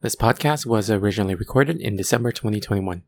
This 0.00 0.14
podcast 0.14 0.64
was 0.64 0.92
originally 0.92 1.34
recorded 1.34 1.80
in 1.80 1.96
December 1.96 2.30
2021. 2.30 3.02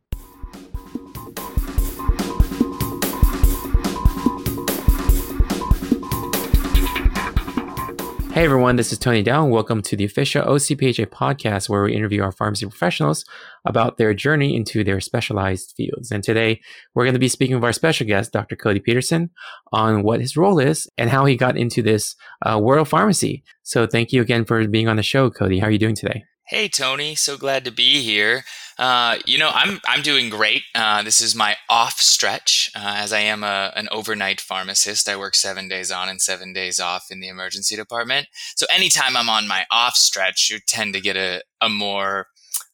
Hey 8.32 8.44
everyone, 8.44 8.74
this 8.74 8.90
is 8.90 8.98
Tony 8.98 9.22
Down. 9.22 9.50
Welcome 9.50 9.82
to 9.82 9.96
the 9.96 10.04
official 10.04 10.42
OCPHA 10.42 11.06
podcast 11.06 11.68
where 11.68 11.84
we 11.84 11.94
interview 11.94 12.24
our 12.24 12.32
pharmacy 12.32 12.66
professionals 12.66 13.24
about 13.64 13.96
their 13.96 14.12
journey 14.12 14.56
into 14.56 14.82
their 14.82 14.98
specialized 14.98 15.74
fields. 15.76 16.10
And 16.10 16.24
today 16.24 16.60
we're 16.96 17.04
going 17.04 17.14
to 17.14 17.20
be 17.20 17.28
speaking 17.28 17.54
with 17.54 17.64
our 17.64 17.72
special 17.72 18.08
guest, 18.08 18.32
Dr. 18.32 18.56
Cody 18.56 18.80
Peterson, 18.80 19.30
on 19.72 20.02
what 20.02 20.20
his 20.20 20.36
role 20.36 20.58
is 20.58 20.90
and 20.98 21.08
how 21.08 21.24
he 21.24 21.36
got 21.36 21.56
into 21.56 21.82
this 21.82 22.16
uh, 22.44 22.58
world 22.58 22.80
of 22.80 22.88
pharmacy. 22.88 23.44
So 23.62 23.86
thank 23.86 24.12
you 24.12 24.22
again 24.22 24.44
for 24.44 24.66
being 24.66 24.88
on 24.88 24.96
the 24.96 25.04
show, 25.04 25.30
Cody. 25.30 25.60
How 25.60 25.68
are 25.68 25.70
you 25.70 25.78
doing 25.78 25.94
today? 25.94 26.24
Hey 26.50 26.68
Tony, 26.68 27.14
so 27.14 27.36
glad 27.36 27.64
to 27.64 27.70
be 27.70 28.02
here. 28.02 28.42
Uh, 28.76 29.18
you 29.24 29.38
know, 29.38 29.52
I'm 29.54 29.78
I'm 29.86 30.02
doing 30.02 30.30
great. 30.30 30.64
Uh, 30.74 31.00
this 31.00 31.20
is 31.20 31.32
my 31.32 31.54
off 31.68 32.00
stretch, 32.00 32.72
uh, 32.74 32.94
as 32.96 33.12
I 33.12 33.20
am 33.20 33.44
a, 33.44 33.72
an 33.76 33.86
overnight 33.92 34.40
pharmacist. 34.40 35.08
I 35.08 35.14
work 35.14 35.36
seven 35.36 35.68
days 35.68 35.92
on 35.92 36.08
and 36.08 36.20
seven 36.20 36.52
days 36.52 36.80
off 36.80 37.06
in 37.08 37.20
the 37.20 37.28
emergency 37.28 37.76
department. 37.76 38.26
So 38.56 38.66
anytime 38.74 39.16
I'm 39.16 39.28
on 39.28 39.46
my 39.46 39.64
off 39.70 39.94
stretch, 39.94 40.50
you 40.50 40.58
tend 40.66 40.92
to 40.94 41.00
get 41.00 41.16
a, 41.16 41.44
a 41.60 41.68
more, 41.68 42.26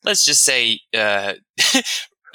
let's 0.03 0.25
just 0.25 0.43
say, 0.43 0.81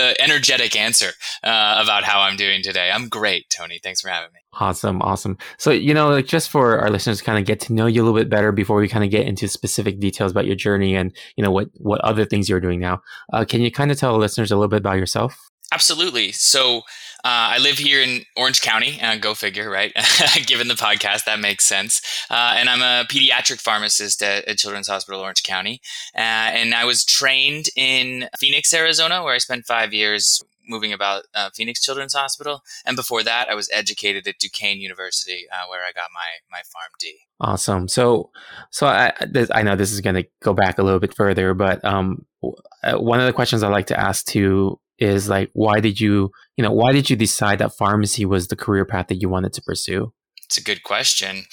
uh, 0.02 0.14
energetic 0.20 0.76
answer 0.76 1.12
uh, 1.44 1.80
about 1.84 2.04
how 2.04 2.22
I'm 2.22 2.36
doing 2.36 2.64
today. 2.64 2.92
I'm 2.92 3.08
great, 3.10 3.50
Tony. 3.50 3.80
Thanks 3.82 4.02
for 4.02 4.10
having 4.10 4.32
me. 4.34 4.40
Awesome, 4.54 5.02
awesome. 5.02 5.38
So 5.58 5.72
you 5.72 5.94
know, 5.94 6.10
like 6.10 6.26
just 6.26 6.50
for 6.50 6.80
our 6.80 6.90
listeners 6.90 7.20
to 7.20 7.24
kind 7.24 7.40
of 7.40 7.46
get 7.46 7.60
to 7.62 7.74
know 7.74 7.86
you 7.86 8.02
a 8.02 8.04
little 8.04 8.20
bit 8.20 8.30
better 8.30 8.52
before 8.52 8.78
we 8.78 8.88
kind 8.88 9.06
of 9.06 9.12
get 9.12 9.26
into 9.26 9.48
specific 9.48 10.00
details 10.00 10.32
about 10.32 10.46
your 10.46 10.56
journey 10.56 10.96
and 10.96 11.16
you 11.36 11.44
know 11.44 11.52
what 11.52 11.70
what 11.76 12.02
other 12.02 12.26
things 12.26 12.50
you're 12.50 12.60
doing 12.60 12.80
now. 12.80 13.02
Uh, 13.32 13.46
can 13.46 13.62
you 13.62 13.72
kind 13.72 13.92
of 13.92 13.98
tell 13.98 14.14
the 14.14 14.20
listeners 14.20 14.52
a 14.52 14.56
little 14.56 14.70
bit 14.70 14.80
about 14.80 14.98
yourself? 14.98 15.52
Absolutely. 15.74 16.34
So 16.34 16.82
uh, 17.24 17.54
I 17.54 17.58
live 17.60 17.78
here 17.78 18.02
in 18.02 18.24
Orange 18.36 18.62
County. 18.62 19.00
Uh, 19.02 19.18
go 19.18 19.34
figure, 19.34 19.70
right? 19.70 19.94
Given 20.46 20.68
the 20.68 20.74
podcast, 20.74 21.26
that 21.26 21.40
makes 21.40 21.66
sense. 21.66 22.02
Uh, 22.30 22.56
and 22.56 22.70
I'm 22.70 22.82
a 22.82 23.06
pediatric 23.08 23.62
pharmacist 23.62 24.24
at, 24.24 24.46
at 24.46 24.58
Children's 24.58 24.88
Hospital 24.88 25.22
Orange 25.22 25.44
County. 25.44 25.82
Uh, 26.16 26.20
and 26.20 26.74
I 26.74 26.86
was 26.86 27.06
trained 27.06 27.68
in 27.76 28.28
Phoenix, 28.40 28.74
Arizona, 28.74 29.24
where 29.24 29.36
I 29.36 29.38
spent 29.38 29.66
five 29.66 29.94
years 29.94 30.44
moving 30.68 30.94
about 30.94 31.26
uh, 31.36 31.50
Phoenix 31.54 31.82
Children's 31.82 32.14
Hospital. 32.14 32.64
And 32.86 32.96
before 32.96 33.24
that, 33.24 33.50
I 33.50 33.56
was 33.56 33.70
educated 33.72 34.28
at 34.28 34.40
Duquesne 34.40 34.80
University, 34.80 35.46
uh, 35.52 35.68
where 35.70 35.82
I 35.82 35.92
got 35.92 36.10
my 36.14 36.22
my 36.50 36.60
PharmD. 36.60 37.12
Awesome. 37.40 37.88
So, 37.88 38.32
so 38.72 38.88
I 38.88 39.14
this, 39.30 39.50
I 39.54 39.62
know 39.62 39.76
this 39.76 39.92
is 39.92 40.02
going 40.02 40.16
to 40.16 40.26
go 40.42 40.54
back 40.54 40.80
a 40.80 40.84
little 40.84 41.00
bit 41.00 41.16
further, 41.16 41.54
but 41.54 41.84
um, 41.86 42.26
one 42.42 43.20
of 43.20 43.26
the 43.26 43.34
questions 43.34 43.62
I 43.64 43.70
like 43.70 43.88
to 43.88 44.00
ask 44.00 44.26
too 44.26 44.80
is 45.00 45.30
like 45.30 45.50
why 45.54 45.80
did 45.80 46.00
you 46.00 46.32
you 46.58 46.64
know 46.64 46.72
why 46.72 46.92
did 46.92 47.10
you 47.10 47.16
decide 47.16 47.60
that 47.60 47.76
pharmacy 47.76 48.26
was 48.26 48.48
the 48.48 48.56
career 48.56 48.86
path 48.86 49.08
that 49.08 49.22
you 49.22 49.30
wanted 49.30 49.54
to 49.54 49.62
pursue 49.62 50.14
it's 50.52 50.58
a 50.58 50.64
good 50.64 50.84
question. 50.84 51.46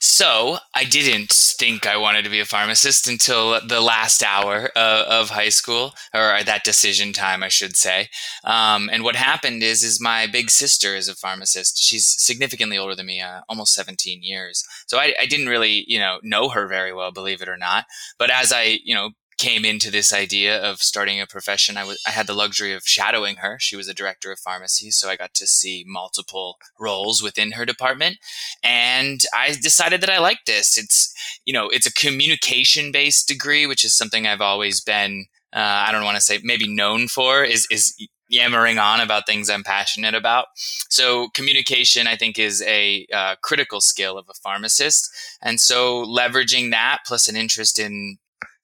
So, 0.00 0.56
I 0.74 0.84
didn't 0.84 1.30
think 1.30 1.86
I 1.86 1.98
wanted 1.98 2.24
to 2.24 2.30
be 2.30 2.40
a 2.40 2.46
pharmacist 2.46 3.06
until 3.06 3.60
the 3.60 3.82
last 3.82 4.22
hour 4.22 4.70
uh, 4.74 5.04
of 5.06 5.28
high 5.28 5.50
school, 5.50 5.92
or 6.14 6.42
that 6.42 6.64
decision 6.64 7.12
time, 7.12 7.42
I 7.42 7.48
should 7.48 7.76
say. 7.76 8.08
Um, 8.44 8.88
and 8.90 9.04
what 9.04 9.16
happened 9.16 9.62
is, 9.62 9.82
is 9.82 10.00
my 10.00 10.26
big 10.26 10.48
sister 10.48 10.96
is 10.96 11.08
a 11.08 11.14
pharmacist. 11.14 11.76
She's 11.76 12.06
significantly 12.06 12.78
older 12.78 12.94
than 12.94 13.04
me, 13.04 13.20
uh, 13.20 13.42
almost 13.50 13.74
17 13.74 14.22
years. 14.22 14.64
So 14.86 14.96
I, 14.96 15.12
I 15.20 15.26
didn't 15.26 15.50
really, 15.50 15.84
you 15.86 15.98
know, 15.98 16.18
know 16.22 16.48
her 16.48 16.66
very 16.66 16.94
well, 16.94 17.12
believe 17.12 17.42
it 17.42 17.50
or 17.50 17.58
not. 17.58 17.84
But 18.18 18.30
as 18.30 18.50
I, 18.50 18.78
you 18.82 18.94
know, 18.94 19.10
came 19.38 19.64
into 19.64 19.90
this 19.90 20.12
idea 20.12 20.60
of 20.60 20.82
starting 20.82 21.20
a 21.20 21.26
profession, 21.26 21.76
I 21.76 21.84
was 21.84 22.02
I 22.06 22.10
had 22.10 22.26
the 22.26 22.34
luxury 22.34 22.74
of 22.74 22.82
shadowing 22.84 23.36
her. 23.36 23.56
She 23.60 23.76
was 23.76 23.88
a 23.88 23.94
director 23.94 24.32
of 24.32 24.38
pharmacy, 24.38 24.90
so 24.90 25.08
I 25.08 25.16
got 25.16 25.34
to 25.34 25.46
see 25.46 25.84
multiple 25.86 26.58
roles 26.78 27.22
within 27.22 27.52
her 27.52 27.64
department, 27.64 28.18
and 28.62 29.20
I 29.34 29.54
decided 29.54 30.00
that 30.02 30.10
I 30.10 30.18
liked 30.18 30.46
this. 30.46 30.76
It's 30.76 31.14
you 31.44 31.52
know 31.52 31.68
it's 31.68 31.86
a 31.86 31.92
communication 31.92 32.92
based 32.92 33.28
degree, 33.28 33.66
which 33.66 33.84
is 33.84 33.96
something 33.96 34.26
I've 34.26 34.40
always 34.40 34.80
been. 34.80 35.26
Uh, 35.52 35.84
I 35.86 35.92
don't 35.92 36.04
want 36.04 36.16
to 36.16 36.22
say 36.22 36.40
maybe 36.42 36.68
known 36.68 37.08
for 37.08 37.44
is 37.44 37.66
is 37.70 37.94
yammering 38.28 38.78
on 38.78 39.00
about 39.00 39.24
things 39.26 39.48
I'm 39.48 39.64
passionate 39.64 40.14
about. 40.14 40.48
So 40.90 41.28
communication, 41.32 42.06
I 42.06 42.16
think, 42.16 42.38
is 42.38 42.60
a 42.62 43.06
uh, 43.12 43.36
critical 43.42 43.80
skill 43.80 44.18
of 44.18 44.26
a 44.28 44.34
pharmacist, 44.34 45.10
and 45.40 45.60
so 45.60 46.04
leveraging 46.04 46.70
that 46.72 46.98
plus 47.06 47.28
an 47.28 47.36
interest 47.36 47.78
in 47.78 48.18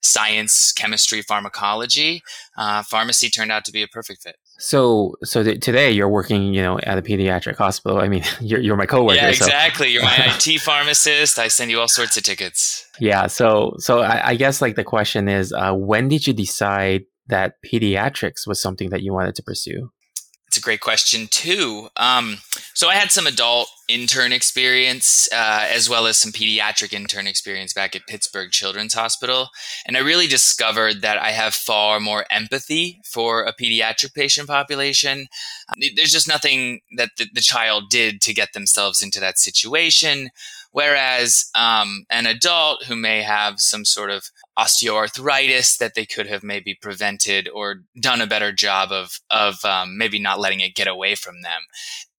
science, 0.05 0.71
chemistry, 0.71 1.21
pharmacology, 1.21 2.23
uh, 2.57 2.83
pharmacy 2.83 3.29
turned 3.29 3.51
out 3.51 3.65
to 3.65 3.71
be 3.71 3.81
a 3.81 3.87
perfect 3.87 4.23
fit. 4.23 4.35
So, 4.57 5.15
so 5.23 5.43
th- 5.43 5.59
today 5.59 5.91
you're 5.91 6.09
working, 6.09 6.53
you 6.53 6.61
know, 6.61 6.79
at 6.79 6.97
a 6.97 7.01
pediatric 7.01 7.57
hospital. 7.57 7.99
I 7.99 8.07
mean, 8.07 8.23
you're, 8.41 8.59
you're 8.59 8.77
my 8.77 8.85
coworker. 8.85 9.15
Yeah, 9.15 9.29
exactly. 9.29 9.87
So. 9.87 9.91
You're 9.91 10.03
my 10.03 10.35
IT 10.35 10.59
pharmacist. 10.61 11.37
I 11.39 11.47
send 11.47 11.71
you 11.71 11.79
all 11.79 11.87
sorts 11.87 12.17
of 12.17 12.23
tickets. 12.23 12.85
Yeah. 12.99 13.27
So, 13.27 13.75
so 13.79 13.99
I, 13.99 14.29
I 14.29 14.35
guess 14.35 14.61
like 14.61 14.75
the 14.75 14.83
question 14.83 15.27
is, 15.27 15.51
uh, 15.51 15.73
when 15.73 16.07
did 16.07 16.27
you 16.27 16.33
decide 16.33 17.03
that 17.27 17.55
pediatrics 17.65 18.47
was 18.47 18.61
something 18.61 18.89
that 18.91 19.01
you 19.01 19.13
wanted 19.13 19.35
to 19.35 19.43
pursue? 19.43 19.91
It's 20.47 20.57
a 20.57 20.61
great 20.61 20.79
question 20.79 21.27
too. 21.29 21.89
Um, 21.97 22.37
so 22.73 22.87
I 22.87 22.95
had 22.95 23.11
some 23.11 23.27
adult 23.27 23.67
intern 23.87 24.31
experience 24.31 25.29
uh, 25.31 25.67
as 25.69 25.89
well 25.89 26.07
as 26.07 26.17
some 26.17 26.31
pediatric 26.31 26.93
intern 26.93 27.27
experience 27.27 27.73
back 27.73 27.95
at 27.95 28.07
Pittsburgh 28.07 28.51
Children's 28.51 28.93
Hospital, 28.93 29.49
and 29.85 29.95
I 29.97 30.01
really 30.01 30.27
discovered 30.27 31.01
that 31.01 31.17
I 31.17 31.31
have 31.31 31.53
far 31.53 31.99
more 31.99 32.25
empathy 32.29 33.01
for 33.05 33.43
a 33.43 33.53
pediatric 33.53 34.13
patient 34.13 34.47
population. 34.47 35.27
There's 35.95 36.11
just 36.11 36.27
nothing 36.27 36.81
that 36.97 37.11
the, 37.17 37.27
the 37.33 37.41
child 37.41 37.89
did 37.89 38.21
to 38.21 38.33
get 38.33 38.53
themselves 38.53 39.01
into 39.01 39.19
that 39.19 39.37
situation. 39.37 40.29
Whereas 40.71 41.49
um, 41.55 42.05
an 42.09 42.25
adult 42.25 42.83
who 42.83 42.97
may 42.97 43.21
have 43.21 43.61
some 43.61 43.85
sort 43.85 44.09
of 44.09 44.29
osteoarthritis 44.59 45.77
that 45.77 45.95
they 45.95 46.05
could 46.05 46.27
have 46.27 46.43
maybe 46.43 46.73
prevented 46.73 47.47
or 47.47 47.83
done 47.97 48.19
a 48.19 48.27
better 48.27 48.51
job 48.51 48.91
of 48.91 49.19
of 49.29 49.63
um, 49.63 49.97
maybe 49.97 50.19
not 50.19 50.39
letting 50.39 50.59
it 50.59 50.75
get 50.75 50.87
away 50.87 51.15
from 51.15 51.41
them 51.41 51.61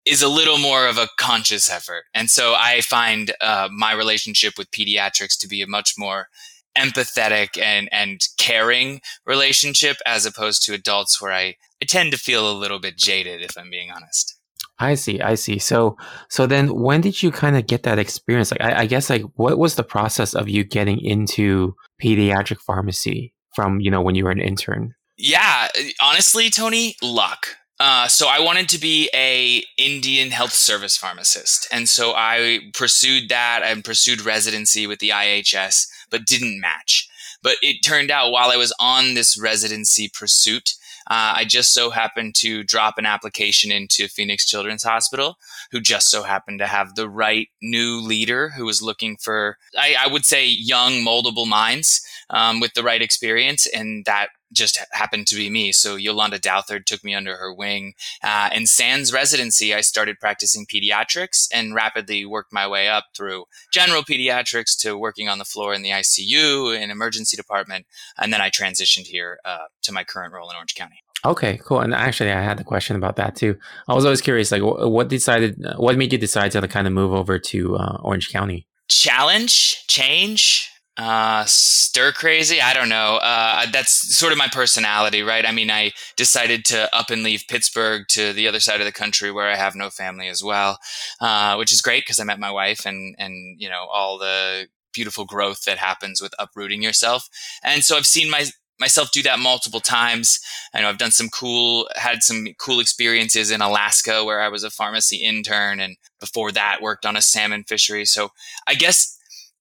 is 0.06 0.22
a 0.22 0.28
little 0.28 0.58
more 0.58 0.86
of 0.86 0.98
a 0.98 1.08
conscious 1.18 1.70
effort. 1.70 2.04
And 2.14 2.30
so 2.30 2.54
I 2.54 2.80
find 2.80 3.32
uh, 3.40 3.68
my 3.72 3.92
relationship 3.92 4.54
with 4.56 4.70
pediatrics 4.70 5.38
to 5.40 5.48
be 5.48 5.62
a 5.62 5.66
much 5.66 5.94
more 5.98 6.28
empathetic 6.76 7.60
and 7.60 7.88
and 7.90 8.20
caring 8.38 9.00
relationship 9.24 9.96
as 10.04 10.26
opposed 10.26 10.62
to 10.62 10.74
adults 10.74 11.20
where 11.20 11.32
I, 11.32 11.56
I 11.82 11.86
tend 11.86 12.12
to 12.12 12.18
feel 12.18 12.50
a 12.50 12.52
little 12.52 12.78
bit 12.78 12.98
jaded 12.98 13.40
if 13.40 13.56
I'm 13.56 13.70
being 13.70 13.90
honest. 13.90 14.36
I 14.78 14.94
see. 14.94 15.20
I 15.20 15.36
see. 15.36 15.58
So, 15.58 15.96
so 16.28 16.46
then 16.46 16.74
when 16.74 17.00
did 17.00 17.22
you 17.22 17.30
kind 17.30 17.56
of 17.56 17.66
get 17.66 17.84
that 17.84 17.98
experience? 17.98 18.50
Like, 18.50 18.60
I, 18.60 18.80
I, 18.80 18.86
guess, 18.86 19.08
like, 19.08 19.22
what 19.36 19.58
was 19.58 19.74
the 19.74 19.82
process 19.82 20.34
of 20.34 20.50
you 20.50 20.64
getting 20.64 21.00
into 21.00 21.74
pediatric 22.02 22.60
pharmacy 22.60 23.32
from, 23.54 23.80
you 23.80 23.90
know, 23.90 24.02
when 24.02 24.16
you 24.16 24.24
were 24.24 24.30
an 24.30 24.40
intern? 24.40 24.94
Yeah, 25.16 25.68
honestly, 26.02 26.50
Tony, 26.50 26.94
luck. 27.02 27.56
Uh, 27.78 28.08
so 28.08 28.28
I 28.28 28.40
wanted 28.40 28.68
to 28.70 28.80
be 28.80 29.10
a 29.14 29.62
Indian 29.76 30.30
health 30.30 30.52
service 30.52 30.96
pharmacist, 30.96 31.68
and 31.70 31.88
so 31.88 32.14
I 32.16 32.70
pursued 32.72 33.28
that 33.28 33.62
and 33.64 33.84
pursued 33.84 34.24
residency 34.24 34.86
with 34.86 34.98
the 34.98 35.10
IHS, 35.10 35.86
but 36.10 36.24
didn't 36.24 36.60
match. 36.60 37.08
But 37.42 37.56
it 37.60 37.84
turned 37.84 38.10
out 38.10 38.32
while 38.32 38.50
I 38.50 38.56
was 38.56 38.74
on 38.80 39.14
this 39.14 39.38
residency 39.38 40.08
pursuit, 40.08 40.74
uh, 41.08 41.34
I 41.36 41.44
just 41.44 41.72
so 41.72 41.90
happened 41.90 42.34
to 42.36 42.64
drop 42.64 42.98
an 42.98 43.06
application 43.06 43.70
into 43.70 44.08
Phoenix 44.08 44.44
Children's 44.44 44.82
Hospital, 44.82 45.38
who 45.70 45.80
just 45.80 46.10
so 46.10 46.24
happened 46.24 46.58
to 46.58 46.66
have 46.66 46.94
the 46.94 47.08
right 47.08 47.48
new 47.62 48.00
leader 48.00 48.48
who 48.50 48.64
was 48.64 48.82
looking 48.82 49.16
for, 49.16 49.58
I, 49.78 49.94
I 50.00 50.08
would 50.08 50.24
say, 50.24 50.46
young, 50.48 50.94
moldable 51.04 51.46
minds 51.46 52.04
um, 52.30 52.58
with 52.58 52.74
the 52.74 52.82
right 52.82 53.02
experience. 53.02 53.66
And 53.66 54.04
that 54.06 54.30
just 54.56 54.80
happened 54.92 55.26
to 55.28 55.36
be 55.36 55.50
me. 55.50 55.72
So 55.72 55.96
Yolanda 55.96 56.38
Douthard 56.38 56.86
took 56.86 57.04
me 57.04 57.14
under 57.14 57.36
her 57.36 57.52
wing. 57.52 57.94
Uh, 58.22 58.50
in 58.52 58.66
Sans 58.66 59.12
residency, 59.12 59.74
I 59.74 59.82
started 59.82 60.18
practicing 60.18 60.66
pediatrics 60.66 61.48
and 61.52 61.74
rapidly 61.74 62.24
worked 62.24 62.52
my 62.52 62.66
way 62.66 62.88
up 62.88 63.04
through 63.16 63.44
general 63.72 64.02
pediatrics 64.02 64.76
to 64.80 64.96
working 64.96 65.28
on 65.28 65.38
the 65.38 65.44
floor 65.44 65.74
in 65.74 65.82
the 65.82 65.90
ICU 65.90 66.76
and 66.76 66.90
emergency 66.90 67.36
department. 67.36 67.86
And 68.18 68.32
then 68.32 68.40
I 68.40 68.50
transitioned 68.50 69.06
here 69.06 69.38
uh, 69.44 69.66
to 69.82 69.92
my 69.92 70.04
current 70.04 70.32
role 70.32 70.50
in 70.50 70.56
Orange 70.56 70.74
County. 70.74 71.02
Okay, 71.24 71.58
cool. 71.64 71.80
And 71.80 71.94
actually, 71.94 72.30
I 72.30 72.40
had 72.40 72.60
a 72.60 72.64
question 72.64 72.94
about 72.94 73.16
that 73.16 73.34
too. 73.34 73.58
I 73.88 73.94
was 73.94 74.04
always 74.04 74.20
curious, 74.20 74.52
like, 74.52 74.62
what 74.62 75.08
decided, 75.08 75.56
what 75.76 75.96
made 75.96 76.12
you 76.12 76.18
decide 76.18 76.52
to 76.52 76.68
kind 76.68 76.86
of 76.86 76.92
move 76.92 77.12
over 77.12 77.38
to 77.38 77.76
uh, 77.76 77.98
Orange 78.02 78.30
County? 78.30 78.66
Challenge, 78.88 79.86
change, 79.88 80.70
uh, 80.96 81.44
stir 81.46 82.12
crazy. 82.12 82.60
I 82.60 82.72
don't 82.72 82.88
know. 82.88 83.16
Uh, 83.16 83.66
that's 83.70 84.16
sort 84.16 84.32
of 84.32 84.38
my 84.38 84.48
personality, 84.48 85.22
right? 85.22 85.44
I 85.44 85.52
mean, 85.52 85.70
I 85.70 85.92
decided 86.16 86.64
to 86.66 86.94
up 86.96 87.10
and 87.10 87.22
leave 87.22 87.44
Pittsburgh 87.48 88.04
to 88.10 88.32
the 88.32 88.48
other 88.48 88.60
side 88.60 88.80
of 88.80 88.86
the 88.86 88.92
country 88.92 89.30
where 89.30 89.50
I 89.50 89.56
have 89.56 89.74
no 89.74 89.90
family 89.90 90.28
as 90.28 90.42
well, 90.42 90.78
uh, 91.20 91.56
which 91.56 91.72
is 91.72 91.82
great 91.82 92.04
because 92.04 92.18
I 92.18 92.24
met 92.24 92.40
my 92.40 92.50
wife 92.50 92.86
and 92.86 93.14
and 93.18 93.60
you 93.60 93.68
know 93.68 93.86
all 93.92 94.18
the 94.18 94.68
beautiful 94.94 95.26
growth 95.26 95.64
that 95.64 95.76
happens 95.76 96.22
with 96.22 96.34
uprooting 96.38 96.82
yourself. 96.82 97.28
And 97.62 97.84
so 97.84 97.96
I've 97.96 98.06
seen 98.06 98.30
my 98.30 98.46
myself 98.80 99.10
do 99.12 99.22
that 99.22 99.38
multiple 99.38 99.80
times. 99.80 100.38
I 100.74 100.80
know 100.80 100.88
I've 100.88 100.98
done 100.98 101.10
some 101.10 101.28
cool, 101.28 101.88
had 101.96 102.22
some 102.22 102.46
cool 102.58 102.80
experiences 102.80 103.50
in 103.50 103.60
Alaska 103.60 104.24
where 104.24 104.40
I 104.40 104.48
was 104.48 104.64
a 104.64 104.70
pharmacy 104.70 105.18
intern, 105.18 105.80
and 105.80 105.96
before 106.20 106.52
that 106.52 106.80
worked 106.80 107.04
on 107.04 107.16
a 107.16 107.22
salmon 107.22 107.64
fishery. 107.64 108.06
So 108.06 108.30
I 108.66 108.74
guess 108.74 109.15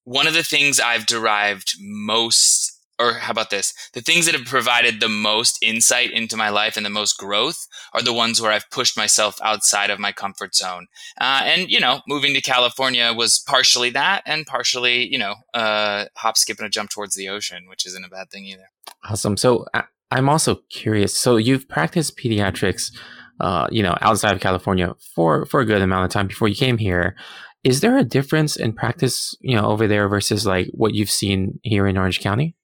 one 0.05 0.27
of 0.27 0.33
the 0.33 0.43
things 0.43 0.79
I've 0.79 1.05
derived 1.05 1.75
most 1.79 2.71
or 2.99 3.13
how 3.13 3.31
about 3.31 3.49
this? 3.49 3.73
The 3.93 4.01
things 4.01 4.25
that 4.25 4.35
have 4.35 4.45
provided 4.45 4.99
the 4.99 5.09
most 5.09 5.61
insight 5.61 6.11
into 6.11 6.37
my 6.37 6.49
life 6.49 6.77
and 6.77 6.85
the 6.85 6.89
most 6.89 7.17
growth 7.17 7.67
are 7.93 8.01
the 8.01 8.13
ones 8.13 8.41
where 8.41 8.51
I've 8.51 8.69
pushed 8.69 8.95
myself 8.95 9.39
outside 9.43 9.89
of 9.89 9.99
my 9.99 10.11
comfort 10.11 10.55
zone. 10.55 10.87
Uh, 11.19 11.41
and, 11.43 11.69
you 11.69 11.79
know, 11.79 12.01
moving 12.07 12.33
to 12.33 12.41
California 12.41 13.11
was 13.13 13.39
partially 13.39 13.89
that 13.91 14.23
and 14.25 14.45
partially, 14.45 15.05
you 15.05 15.17
know, 15.17 15.35
uh, 15.53 16.05
hop, 16.15 16.37
skip, 16.37 16.57
and 16.59 16.67
a 16.67 16.69
jump 16.69 16.89
towards 16.89 17.15
the 17.15 17.29
ocean, 17.29 17.67
which 17.67 17.85
isn't 17.85 18.05
a 18.05 18.09
bad 18.09 18.29
thing 18.29 18.45
either. 18.45 18.69
Awesome. 19.09 19.37
So 19.37 19.65
I'm 20.11 20.29
also 20.29 20.59
curious. 20.69 21.15
So 21.17 21.35
you've 21.35 21.67
practiced 21.67 22.17
pediatrics, 22.17 22.95
uh, 23.41 23.67
you 23.71 23.83
know, 23.83 23.97
outside 24.01 24.33
of 24.33 24.39
California 24.39 24.93
for, 25.13 25.45
for 25.47 25.59
a 25.59 25.65
good 25.65 25.81
amount 25.81 26.05
of 26.05 26.11
time 26.11 26.27
before 26.27 26.47
you 26.47 26.55
came 26.55 26.77
here. 26.77 27.17
Is 27.65 27.81
there 27.81 27.97
a 27.97 28.03
difference 28.03 28.55
in 28.55 28.73
practice, 28.73 29.35
you 29.41 29.55
know, 29.55 29.65
over 29.65 29.87
there 29.87 30.07
versus 30.07 30.45
like 30.45 30.67
what 30.71 30.93
you've 30.93 31.09
seen 31.09 31.59
here 31.63 31.87
in 31.87 31.97
Orange 31.97 32.19
County? 32.19 32.55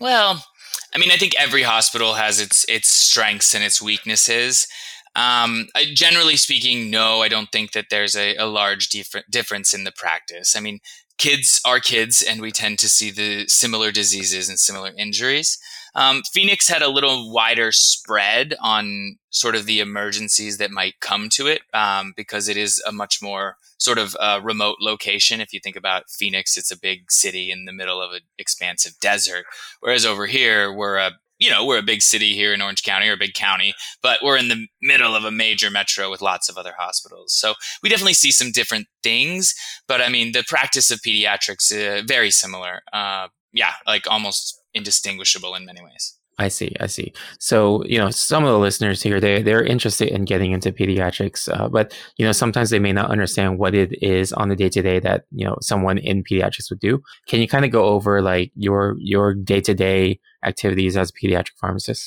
Well, 0.00 0.42
I 0.94 0.98
mean, 0.98 1.10
I 1.10 1.16
think 1.16 1.34
every 1.38 1.62
hospital 1.62 2.14
has 2.14 2.40
its 2.40 2.64
its 2.66 2.88
strengths 2.88 3.54
and 3.54 3.62
its 3.62 3.82
weaknesses. 3.82 4.66
Um, 5.14 5.68
I, 5.74 5.92
generally 5.94 6.36
speaking, 6.36 6.90
no, 6.90 7.20
I 7.20 7.28
don't 7.28 7.52
think 7.52 7.72
that 7.72 7.86
there's 7.90 8.16
a, 8.16 8.34
a 8.36 8.46
large 8.46 8.88
dif- 8.88 9.24
difference 9.30 9.74
in 9.74 9.84
the 9.84 9.92
practice. 9.92 10.56
I 10.56 10.60
mean, 10.60 10.80
kids 11.18 11.60
are 11.66 11.78
kids, 11.78 12.22
and 12.22 12.40
we 12.40 12.50
tend 12.50 12.78
to 12.78 12.88
see 12.88 13.10
the 13.10 13.46
similar 13.48 13.92
diseases 13.92 14.48
and 14.48 14.58
similar 14.58 14.92
injuries. 14.96 15.58
Um, 15.96 16.22
Phoenix 16.30 16.68
had 16.68 16.82
a 16.82 16.90
little 16.90 17.32
wider 17.32 17.72
spread 17.72 18.54
on 18.60 19.16
sort 19.30 19.56
of 19.56 19.64
the 19.64 19.80
emergencies 19.80 20.58
that 20.58 20.70
might 20.70 21.00
come 21.00 21.30
to 21.30 21.46
it 21.46 21.62
um, 21.72 22.12
because 22.16 22.48
it 22.48 22.58
is 22.58 22.82
a 22.86 22.92
much 22.92 23.22
more 23.22 23.56
sort 23.78 23.96
of 23.96 24.14
uh, 24.20 24.40
remote 24.42 24.76
location. 24.80 25.40
If 25.40 25.54
you 25.54 25.60
think 25.60 25.74
about 25.74 26.10
Phoenix, 26.10 26.56
it's 26.58 26.70
a 26.70 26.78
big 26.78 27.10
city 27.10 27.50
in 27.50 27.64
the 27.64 27.72
middle 27.72 28.00
of 28.00 28.12
an 28.12 28.20
expansive 28.38 28.92
desert, 29.00 29.46
whereas 29.80 30.04
over 30.04 30.26
here 30.26 30.70
we're 30.70 30.96
a 30.96 31.12
you 31.38 31.50
know 31.50 31.66
we're 31.66 31.78
a 31.78 31.82
big 31.82 32.00
city 32.02 32.34
here 32.34 32.54
in 32.54 32.62
Orange 32.62 32.82
County 32.82 33.08
or 33.08 33.14
a 33.14 33.18
big 33.18 33.34
county, 33.34 33.74
but 34.02 34.20
we're 34.22 34.38
in 34.38 34.48
the 34.48 34.66
middle 34.82 35.14
of 35.14 35.24
a 35.24 35.30
major 35.30 35.70
metro 35.70 36.10
with 36.10 36.22
lots 36.22 36.48
of 36.48 36.58
other 36.58 36.74
hospitals. 36.78 37.32
So 37.32 37.54
we 37.82 37.88
definitely 37.88 38.14
see 38.14 38.30
some 38.30 38.52
different 38.52 38.86
things, 39.02 39.54
but 39.86 40.02
I 40.02 40.10
mean 40.10 40.32
the 40.32 40.44
practice 40.46 40.90
of 40.90 41.00
pediatrics 41.00 41.72
uh, 41.72 42.02
very 42.06 42.30
similar. 42.30 42.82
Uh, 42.92 43.28
yeah, 43.52 43.72
like 43.86 44.06
almost 44.06 44.60
indistinguishable 44.76 45.54
in 45.54 45.64
many 45.64 45.82
ways. 45.82 46.16
I 46.38 46.48
see. 46.48 46.76
I 46.80 46.86
see. 46.86 47.14
So, 47.38 47.82
you 47.86 47.96
know, 47.96 48.10
some 48.10 48.44
of 48.44 48.52
the 48.52 48.58
listeners 48.58 49.02
here, 49.02 49.20
they, 49.20 49.40
they're 49.40 49.64
interested 49.64 50.08
in 50.08 50.26
getting 50.26 50.52
into 50.52 50.70
pediatrics, 50.70 51.48
uh, 51.48 51.68
but, 51.68 51.96
you 52.18 52.26
know, 52.26 52.32
sometimes 52.32 52.68
they 52.68 52.78
may 52.78 52.92
not 52.92 53.10
understand 53.10 53.58
what 53.58 53.74
it 53.74 53.90
is 54.02 54.34
on 54.34 54.50
the 54.50 54.56
day 54.56 54.68
to 54.68 54.82
day 54.82 55.00
that, 55.00 55.24
you 55.30 55.46
know, 55.46 55.56
someone 55.62 55.96
in 55.96 56.22
pediatrics 56.22 56.68
would 56.68 56.80
do. 56.80 57.00
Can 57.26 57.40
you 57.40 57.48
kind 57.48 57.64
of 57.64 57.70
go 57.70 57.84
over 57.84 58.20
like 58.20 58.52
your, 58.54 58.96
your 58.98 59.32
day 59.32 59.62
to 59.62 59.72
day 59.72 60.20
activities 60.44 60.96
as 60.96 61.10
a 61.10 61.26
pediatric 61.26 61.56
pharmacist? 61.58 62.06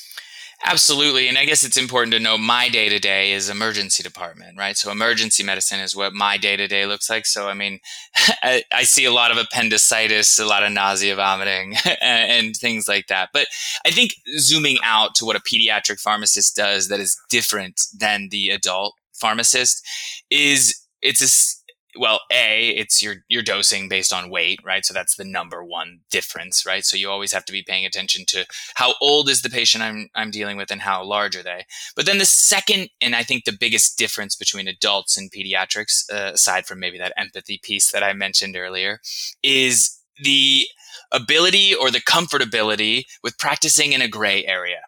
Absolutely. 0.66 1.28
And 1.30 1.38
I 1.38 1.46
guess 1.46 1.64
it's 1.64 1.78
important 1.78 2.14
to 2.14 2.20
know 2.20 2.38
my 2.38 2.68
day 2.68 2.90
to 2.90 3.00
day 3.00 3.32
is 3.32 3.50
emergency 3.50 4.04
department, 4.04 4.58
right? 4.58 4.76
So 4.76 4.92
emergency 4.92 5.42
medicine 5.42 5.80
is 5.80 5.96
what 5.96 6.14
my 6.14 6.38
day 6.38 6.58
to 6.58 6.68
day 6.68 6.86
looks 6.86 7.10
like. 7.10 7.26
So, 7.26 7.48
I 7.48 7.54
mean, 7.54 7.80
I, 8.44 8.64
I, 8.72 8.84
see 8.84 9.06
a 9.06 9.12
lot 9.12 9.32
of 9.32 9.38
appendicitis, 9.38 10.38
a 10.38 10.46
lot 10.46 10.64
of 10.64 10.72
nausea, 10.72 11.16
vomiting, 11.16 11.76
and 12.02 12.56
things 12.56 12.88
like 12.88 13.08
that. 13.08 13.30
But 13.32 13.48
I 13.86 13.92
think 13.92 14.16
zooming 14.38 14.78
out 14.84 15.16
to 15.16 15.26
what 15.26 15.38
a 15.38 15.40
pediatric 15.40 16.02
pharmacist 16.02 16.58
does 16.58 16.90
that 16.90 17.00
is 17.00 17.18
different 17.30 17.82
than 17.98 18.28
the 18.30 18.50
adult 18.50 18.96
pharmacist 19.14 19.86
is 20.30 20.76
it's 21.02 21.22
a 21.22 21.59
well, 21.98 22.22
A, 22.32 22.70
it's 22.70 23.02
your 23.02 23.18
your 23.28 23.42
dosing 23.42 23.90
based 23.90 24.14
on 24.14 24.30
weight, 24.30 24.60
right? 24.64 24.86
So 24.86 24.94
that's 24.94 25.16
the 25.16 25.24
number 25.24 25.64
one 25.64 26.02
difference, 26.12 26.66
right? 26.66 26.86
So 26.86 26.98
you 26.98 27.10
always 27.10 27.32
have 27.32 27.46
to 27.46 27.52
be 27.52 27.64
paying 27.64 27.86
attention 27.86 28.26
to 28.28 28.46
how 28.76 28.94
old 29.02 29.30
is 29.30 29.42
the 29.42 29.50
patient 29.50 29.84
I'm 29.84 30.10
I'm 30.16 30.32
dealing 30.32 30.58
with 30.58 30.72
and 30.72 30.82
how 30.82 31.04
large 31.04 31.36
are 31.36 31.44
they. 31.44 31.66
But 31.96 32.06
then 32.06 32.20
the 32.20 32.26
second, 32.26 32.90
and 33.02 33.16
I 33.16 33.24
think 33.24 33.46
the 33.46 33.58
biggest 33.58 33.98
difference 33.98 34.36
between 34.36 34.68
adults 34.68 35.18
and 35.18 35.32
pediatrics, 35.32 36.12
uh, 36.12 36.34
aside 36.34 36.66
from 36.66 36.80
maybe 36.80 36.98
that 37.00 37.14
empathy 37.18 37.60
piece 37.62 37.92
that 37.92 38.04
I 38.04 38.14
mentioned 38.14 38.56
earlier, 38.56 39.00
is 39.42 39.98
the 40.22 40.68
ability 41.12 41.74
or 41.74 41.90
the 41.90 42.02
comfortability 42.02 43.06
with 43.24 43.38
practicing 43.40 43.94
in 43.94 44.02
a 44.02 44.08
gray 44.08 44.46
area. 44.46 44.82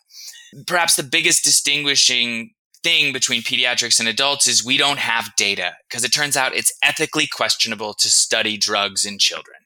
Perhaps 0.67 0.95
the 0.97 1.03
biggest 1.03 1.43
distinguishing 1.43 2.51
thing 2.83 3.13
between 3.13 3.41
pediatrics 3.41 3.99
and 3.99 4.09
adults 4.09 4.47
is 4.47 4.65
we 4.65 4.77
don't 4.77 4.99
have 4.99 5.35
data 5.35 5.73
because 5.89 6.03
it 6.03 6.11
turns 6.11 6.35
out 6.35 6.55
it's 6.55 6.73
ethically 6.83 7.27
questionable 7.27 7.93
to 7.93 8.09
study 8.09 8.57
drugs 8.57 9.05
in 9.05 9.17
children. 9.19 9.57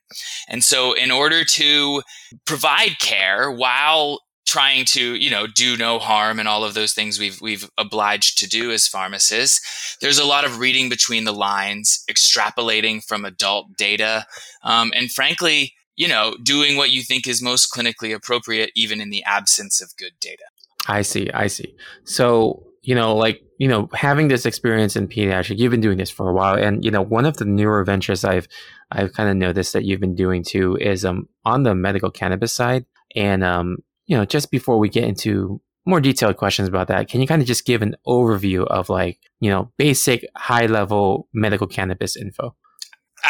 And 0.48 0.64
so 0.64 0.94
in 0.94 1.12
order 1.12 1.44
to 1.44 2.02
provide 2.46 3.00
care 3.00 3.52
while 3.52 4.20
trying 4.46 4.86
to, 4.86 5.16
you 5.16 5.30
know, 5.30 5.48
do 5.48 5.76
no 5.76 5.98
harm 5.98 6.40
and 6.40 6.48
all 6.48 6.64
of 6.64 6.76
those 6.76 6.94
things 6.94 7.20
we've 7.20 7.42
we've 7.42 7.70
obliged 7.78 8.38
to 8.38 8.48
do 8.48 8.72
as 8.72 8.88
pharmacists, 8.88 9.98
there's 10.02 10.20
a 10.20 10.26
lot 10.26 10.46
of 10.46 10.60
reading 10.60 10.88
between 10.88 11.24
the 11.24 11.34
lines, 11.34 12.04
extrapolating 12.10 13.04
from 13.04 13.26
adult 13.26 13.76
data, 13.76 14.26
um, 14.64 14.94
and 14.96 15.12
frankly, 15.12 15.74
you 15.96 16.08
know, 16.08 16.36
doing 16.44 16.78
what 16.78 16.92
you 16.92 17.02
think 17.02 17.28
is 17.28 17.42
most 17.42 17.74
clinically 17.74 18.14
appropriate, 18.14 18.72
even 18.76 19.02
in 19.02 19.10
the 19.10 19.24
absence 19.24 19.82
of 19.82 19.96
good 19.98 20.14
data. 20.20 20.44
I 20.88 21.02
see. 21.02 21.32
I 21.32 21.48
see. 21.48 21.76
So 22.04 22.64
you 22.86 22.96
know, 22.96 23.16
like, 23.16 23.42
you 23.58 23.68
know, 23.68 23.90
having 23.94 24.28
this 24.28 24.46
experience 24.46 24.96
in 24.96 25.08
pediatric, 25.08 25.58
you've 25.58 25.72
been 25.72 25.82
doing 25.82 25.98
this 25.98 26.12
for 26.12 26.30
a 26.30 26.34
while. 26.34 26.56
And, 26.56 26.84
you 26.86 26.92
know, 26.92 27.02
one 27.02 27.26
of 27.26 27.38
the 27.38 27.46
newer 27.46 27.84
ventures 27.84 28.24
I've, 28.24 28.48
I've 28.92 29.14
kind 29.14 29.30
of 29.30 29.36
noticed 29.36 29.74
that 29.74 29.86
you've 29.86 30.00
been 30.00 30.16
doing 30.16 30.44
too 30.44 30.78
is, 30.78 31.04
um, 31.04 31.28
on 31.46 31.64
the 31.64 31.74
medical 31.74 32.12
cannabis 32.12 32.54
side. 32.54 32.86
And, 33.16 33.44
um, 33.44 33.78
you 34.06 34.16
know, 34.16 34.26
just 34.26 34.52
before 34.52 34.78
we 34.78 34.90
get 34.90 35.06
into 35.06 35.62
more 35.86 36.00
detailed 36.02 36.38
questions 36.38 36.68
about 36.68 36.88
that, 36.90 37.08
can 37.08 37.22
you 37.22 37.28
kind 37.28 37.42
of 37.42 37.48
just 37.48 37.66
give 37.66 37.82
an 37.82 37.96
overview 38.06 38.68
of 38.68 38.90
like, 38.90 39.20
you 39.40 39.50
know, 39.50 39.72
basic 39.78 40.26
high 40.36 40.66
level 40.68 41.28
medical 41.34 41.68
cannabis 41.68 42.16
info? 42.16 42.56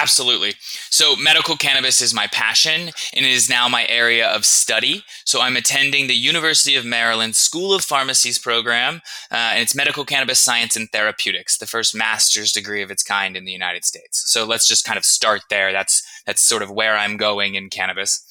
Absolutely. 0.06 0.54
So, 0.92 1.16
medical 1.16 1.56
cannabis 1.56 2.00
is 2.00 2.14
my 2.14 2.28
passion 2.28 2.92
and 3.16 3.26
it 3.26 3.32
is 3.32 3.50
now 3.50 3.68
my 3.68 3.88
area 3.88 4.28
of 4.28 4.46
study. 4.46 5.04
So, 5.26 5.42
I'm 5.42 5.58
attending 5.58 6.06
the 6.06 6.14
University 6.14 6.76
of 6.76 6.86
Maryland 6.86 7.36
School 7.36 7.74
of 7.74 7.84
Pharmacy's 7.84 8.38
program, 8.38 9.02
uh, 9.32 9.54
and 9.54 9.62
it's 9.64 9.74
medical 9.74 10.06
cannabis 10.06 10.40
science 10.40 10.76
and 10.76 10.88
therapeutics, 10.92 11.58
the 11.58 11.66
first 11.66 11.96
master's 11.96 12.52
degree 12.52 12.84
of 12.84 12.92
its 12.92 13.02
kind 13.02 13.36
in 13.36 13.46
the 13.46 13.52
United 13.52 13.84
States. 13.84 14.32
So, 14.32 14.46
let's 14.46 14.68
just 14.68 14.86
kind 14.86 15.00
of 15.00 15.06
start 15.06 15.42
there. 15.50 15.72
That's 15.72 16.04
that's 16.28 16.44
sort 16.44 16.62
of 16.62 16.70
where 16.70 16.96
I'm 16.96 17.18
going 17.18 17.56
in 17.56 17.72
cannabis. 17.72 18.24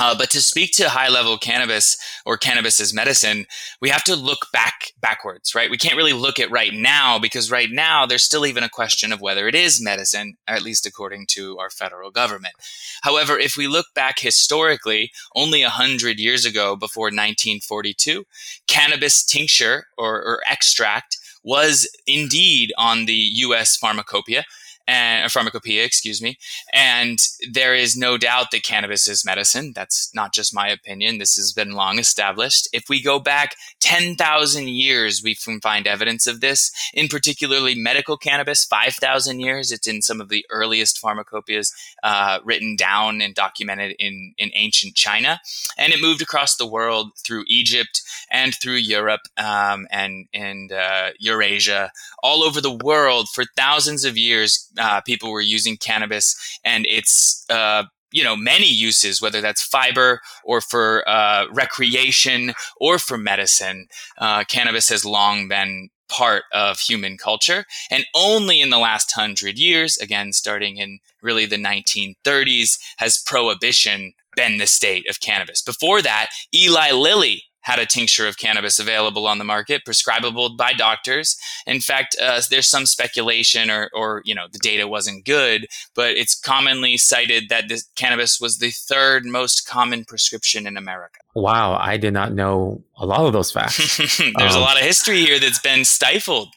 Uh, 0.00 0.16
but 0.16 0.30
to 0.30 0.40
speak 0.40 0.72
to 0.72 0.88
high 0.88 1.08
level 1.08 1.38
cannabis 1.38 1.96
or 2.26 2.36
cannabis 2.36 2.80
as 2.80 2.92
medicine, 2.92 3.46
we 3.80 3.88
have 3.88 4.02
to 4.04 4.16
look 4.16 4.48
back 4.52 4.92
backwards, 5.00 5.54
right? 5.54 5.70
We 5.70 5.78
can't 5.78 5.96
really 5.96 6.12
look 6.12 6.40
at 6.40 6.50
right 6.50 6.72
now 6.74 7.18
because 7.18 7.50
right 7.50 7.70
now 7.70 8.04
there's 8.04 8.24
still 8.24 8.44
even 8.44 8.64
a 8.64 8.68
question 8.68 9.12
of 9.12 9.20
whether 9.20 9.46
it 9.46 9.54
is 9.54 9.82
medicine, 9.82 10.36
at 10.48 10.62
least 10.62 10.84
according 10.84 11.26
to 11.28 11.58
our 11.58 11.70
federal 11.70 12.10
government. 12.10 12.54
However, 13.02 13.38
if 13.38 13.56
we 13.56 13.68
look 13.68 13.86
back 13.94 14.18
historically, 14.18 15.12
only 15.36 15.62
a 15.62 15.70
hundred 15.70 16.18
years 16.18 16.44
ago, 16.44 16.74
before 16.74 17.06
1942, 17.06 18.24
cannabis 18.66 19.24
tincture 19.24 19.86
or, 19.96 20.16
or 20.22 20.40
extract 20.50 21.18
was 21.44 21.88
indeed 22.06 22.72
on 22.78 23.04
the 23.04 23.12
U.S. 23.12 23.76
pharmacopoeia 23.76 24.44
and 24.86 25.30
pharmacopoeia, 25.32 25.84
excuse 25.84 26.20
me. 26.20 26.36
And 26.72 27.18
there 27.50 27.74
is 27.74 27.96
no 27.96 28.18
doubt 28.18 28.50
that 28.50 28.64
cannabis 28.64 29.08
is 29.08 29.24
medicine. 29.24 29.72
That's 29.74 30.10
not 30.14 30.34
just 30.34 30.54
my 30.54 30.68
opinion. 30.68 31.18
This 31.18 31.36
has 31.36 31.52
been 31.52 31.72
long 31.72 31.98
established. 31.98 32.68
If 32.72 32.84
we 32.88 33.02
go 33.02 33.18
back 33.18 33.56
10,000 33.80 34.68
years, 34.68 35.22
we 35.22 35.34
can 35.34 35.60
find 35.60 35.86
evidence 35.86 36.26
of 36.26 36.40
this. 36.40 36.70
In 36.92 37.08
particularly 37.08 37.74
medical 37.74 38.16
cannabis, 38.16 38.64
5,000 38.64 39.40
years. 39.40 39.72
It's 39.72 39.86
in 39.86 40.02
some 40.02 40.20
of 40.20 40.28
the 40.28 40.44
earliest 40.50 41.00
pharmacopoeias 41.00 41.72
uh, 42.02 42.40
written 42.44 42.76
down 42.76 43.22
and 43.22 43.34
documented 43.34 43.96
in, 43.98 44.34
in 44.36 44.50
ancient 44.54 44.94
China. 44.94 45.40
And 45.78 45.92
it 45.92 46.00
moved 46.00 46.20
across 46.20 46.56
the 46.56 46.66
world 46.66 47.12
through 47.24 47.44
Egypt 47.48 48.02
and 48.30 48.54
through 48.54 48.74
Europe 48.74 49.22
um, 49.38 49.86
and, 49.90 50.26
and 50.34 50.72
uh, 50.72 51.10
Eurasia, 51.18 51.90
all 52.22 52.42
over 52.42 52.60
the 52.60 52.72
world 52.72 53.28
for 53.34 53.44
thousands 53.56 54.04
of 54.04 54.18
years 54.18 54.68
uh, 54.78 55.00
people 55.02 55.30
were 55.30 55.40
using 55.40 55.76
cannabis 55.76 56.58
and 56.64 56.86
its 56.86 57.44
uh, 57.50 57.84
you 58.12 58.22
know 58.22 58.36
many 58.36 58.66
uses 58.66 59.20
whether 59.20 59.40
that's 59.40 59.62
fiber 59.62 60.20
or 60.44 60.60
for 60.60 61.08
uh, 61.08 61.46
recreation 61.52 62.52
or 62.80 62.98
for 62.98 63.18
medicine 63.18 63.86
uh, 64.18 64.44
cannabis 64.44 64.88
has 64.88 65.04
long 65.04 65.48
been 65.48 65.88
part 66.08 66.44
of 66.52 66.78
human 66.78 67.16
culture 67.16 67.64
and 67.90 68.04
only 68.14 68.60
in 68.60 68.70
the 68.70 68.78
last 68.78 69.10
hundred 69.12 69.58
years 69.58 69.96
again 69.98 70.32
starting 70.32 70.76
in 70.76 70.98
really 71.22 71.46
the 71.46 71.56
1930s 71.56 72.78
has 72.98 73.20
prohibition 73.22 74.12
been 74.36 74.58
the 74.58 74.66
state 74.66 75.08
of 75.08 75.20
cannabis. 75.20 75.62
Before 75.62 76.02
that, 76.02 76.28
Eli 76.54 76.92
Lilly 76.92 77.44
had 77.64 77.78
a 77.78 77.86
tincture 77.86 78.28
of 78.28 78.36
cannabis 78.36 78.78
available 78.78 79.26
on 79.26 79.38
the 79.38 79.44
market, 79.44 79.84
prescribable 79.84 80.54
by 80.54 80.72
doctors. 80.72 81.36
In 81.66 81.80
fact, 81.80 82.14
uh, 82.20 82.40
there's 82.50 82.68
some 82.68 82.84
speculation, 82.84 83.70
or, 83.70 83.90
or 83.94 84.20
you 84.24 84.34
know, 84.34 84.46
the 84.52 84.58
data 84.58 84.86
wasn't 84.86 85.24
good, 85.24 85.66
but 85.94 86.10
it's 86.10 86.34
commonly 86.34 86.98
cited 86.98 87.48
that 87.48 87.68
this 87.68 87.88
cannabis 87.96 88.38
was 88.38 88.58
the 88.58 88.70
third 88.70 89.24
most 89.24 89.66
common 89.66 90.04
prescription 90.04 90.66
in 90.66 90.76
America. 90.76 91.20
Wow, 91.34 91.76
I 91.80 91.96
did 91.96 92.12
not 92.12 92.34
know 92.34 92.84
a 92.98 93.06
lot 93.06 93.24
of 93.26 93.32
those 93.32 93.50
facts. 93.50 93.96
there's 94.18 94.54
um, 94.54 94.60
a 94.60 94.64
lot 94.64 94.76
of 94.76 94.84
history 94.84 95.20
here 95.20 95.40
that's 95.40 95.58
been 95.58 95.86
stifled. 95.86 96.48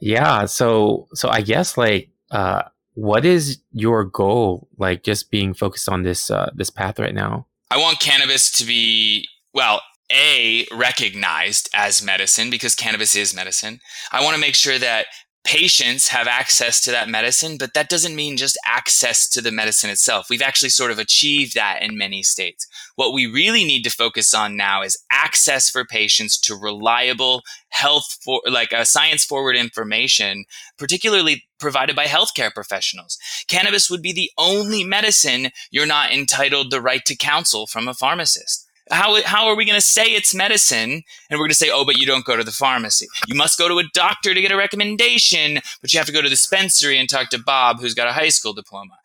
Yeah, 0.00 0.46
so 0.46 1.08
so 1.14 1.28
I 1.28 1.42
guess 1.42 1.76
like 1.76 2.08
uh, 2.30 2.62
what 2.94 3.24
is 3.24 3.58
your 3.72 4.04
goal? 4.04 4.68
Like 4.78 5.02
just 5.02 5.30
being 5.30 5.54
focused 5.54 5.88
on 5.88 6.02
this 6.02 6.30
uh, 6.30 6.50
this 6.54 6.70
path 6.70 6.98
right 6.98 7.14
now. 7.14 7.46
I 7.70 7.78
want 7.78 8.00
cannabis 8.00 8.50
to 8.58 8.64
be 8.64 9.28
well 9.52 9.80
a 10.12 10.66
recognized 10.72 11.68
as 11.74 12.02
medicine 12.02 12.50
because 12.50 12.74
cannabis 12.74 13.14
is 13.14 13.34
medicine. 13.34 13.80
I 14.10 14.22
want 14.22 14.34
to 14.34 14.40
make 14.40 14.54
sure 14.54 14.78
that 14.78 15.06
patients 15.44 16.08
have 16.08 16.28
access 16.28 16.80
to 16.80 16.90
that 16.92 17.08
medicine, 17.08 17.56
but 17.58 17.74
that 17.74 17.88
doesn't 17.88 18.14
mean 18.14 18.36
just 18.36 18.58
access 18.64 19.28
to 19.28 19.40
the 19.40 19.50
medicine 19.50 19.90
itself. 19.90 20.28
We've 20.30 20.42
actually 20.42 20.68
sort 20.68 20.92
of 20.92 20.98
achieved 20.98 21.54
that 21.54 21.82
in 21.82 21.98
many 21.98 22.22
states. 22.22 22.66
What 22.94 23.12
we 23.12 23.26
really 23.26 23.64
need 23.64 23.82
to 23.82 23.90
focus 23.90 24.32
on 24.34 24.56
now 24.56 24.82
is 24.82 25.02
access 25.10 25.68
for 25.68 25.84
patients 25.84 26.38
to 26.42 26.54
reliable 26.54 27.42
health 27.70 28.18
for 28.22 28.40
like 28.48 28.72
uh, 28.72 28.84
science 28.84 29.24
forward 29.24 29.56
information, 29.56 30.44
particularly 30.78 31.44
provided 31.58 31.96
by 31.96 32.04
healthcare 32.04 32.52
professionals. 32.52 33.18
Cannabis 33.48 33.90
would 33.90 34.02
be 34.02 34.12
the 34.12 34.30
only 34.38 34.84
medicine 34.84 35.50
you're 35.70 35.86
not 35.86 36.12
entitled 36.12 36.70
the 36.70 36.80
right 36.80 37.04
to 37.04 37.16
counsel 37.16 37.66
from 37.66 37.88
a 37.88 37.94
pharmacist. 37.94 38.68
How, 38.92 39.22
how 39.22 39.46
are 39.48 39.56
we 39.56 39.64
going 39.64 39.74
to 39.74 39.80
say 39.80 40.04
it's 40.04 40.34
medicine 40.34 41.02
and 41.30 41.38
we're 41.38 41.44
going 41.44 41.50
to 41.50 41.54
say, 41.54 41.70
oh, 41.72 41.84
but 41.84 41.96
you 41.96 42.04
don't 42.04 42.26
go 42.26 42.36
to 42.36 42.44
the 42.44 42.52
pharmacy? 42.52 43.06
You 43.26 43.34
must 43.34 43.58
go 43.58 43.66
to 43.66 43.78
a 43.78 43.84
doctor 43.94 44.34
to 44.34 44.40
get 44.40 44.52
a 44.52 44.56
recommendation, 44.56 45.60
but 45.80 45.92
you 45.92 45.98
have 45.98 46.06
to 46.06 46.12
go 46.12 46.20
to 46.20 46.28
the 46.28 46.30
dispensary 46.30 46.98
and 46.98 47.08
talk 47.08 47.30
to 47.30 47.38
Bob, 47.38 47.80
who's 47.80 47.94
got 47.94 48.06
a 48.06 48.12
high 48.12 48.28
school 48.28 48.52
diploma. 48.52 48.98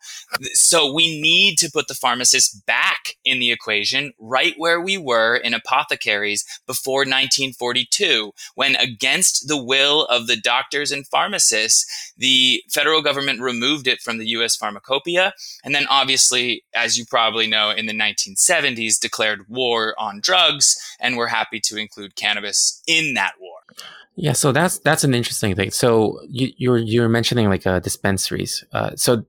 So 0.52 0.92
we 0.92 1.20
need 1.20 1.56
to 1.58 1.70
put 1.70 1.88
the 1.88 1.94
pharmacist 1.94 2.66
back 2.66 3.16
in 3.24 3.38
the 3.38 3.50
equation, 3.50 4.12
right 4.18 4.54
where 4.58 4.80
we 4.80 4.98
were 4.98 5.36
in 5.36 5.54
apothecaries 5.54 6.44
before 6.66 7.00
1942, 7.00 8.32
when 8.54 8.76
against 8.76 9.48
the 9.48 9.62
will 9.62 10.04
of 10.06 10.26
the 10.26 10.36
doctors 10.36 10.92
and 10.92 11.06
pharmacists, 11.06 12.07
the 12.18 12.62
federal 12.68 13.00
government 13.02 13.40
removed 13.40 13.86
it 13.86 14.00
from 14.00 14.18
the 14.18 14.26
U.S. 14.28 14.56
pharmacopoeia. 14.56 15.32
And 15.64 15.74
then 15.74 15.86
obviously, 15.88 16.64
as 16.74 16.98
you 16.98 17.06
probably 17.06 17.46
know, 17.46 17.70
in 17.70 17.86
the 17.86 17.94
1970s, 17.94 18.98
declared 19.00 19.48
war 19.48 19.94
on 19.98 20.20
drugs. 20.20 20.76
And 21.00 21.16
we're 21.16 21.28
happy 21.28 21.60
to 21.60 21.76
include 21.76 22.16
cannabis 22.16 22.82
in 22.86 23.14
that 23.14 23.34
war. 23.40 23.58
Yeah, 24.16 24.32
so 24.32 24.50
that's 24.50 24.78
that's 24.80 25.04
an 25.04 25.14
interesting 25.14 25.54
thing. 25.54 25.70
So 25.70 26.20
you, 26.28 26.52
you're 26.56 26.78
you're 26.78 27.08
mentioning 27.08 27.48
like 27.48 27.64
uh, 27.64 27.78
dispensaries. 27.78 28.64
Uh, 28.72 28.96
so 28.96 29.24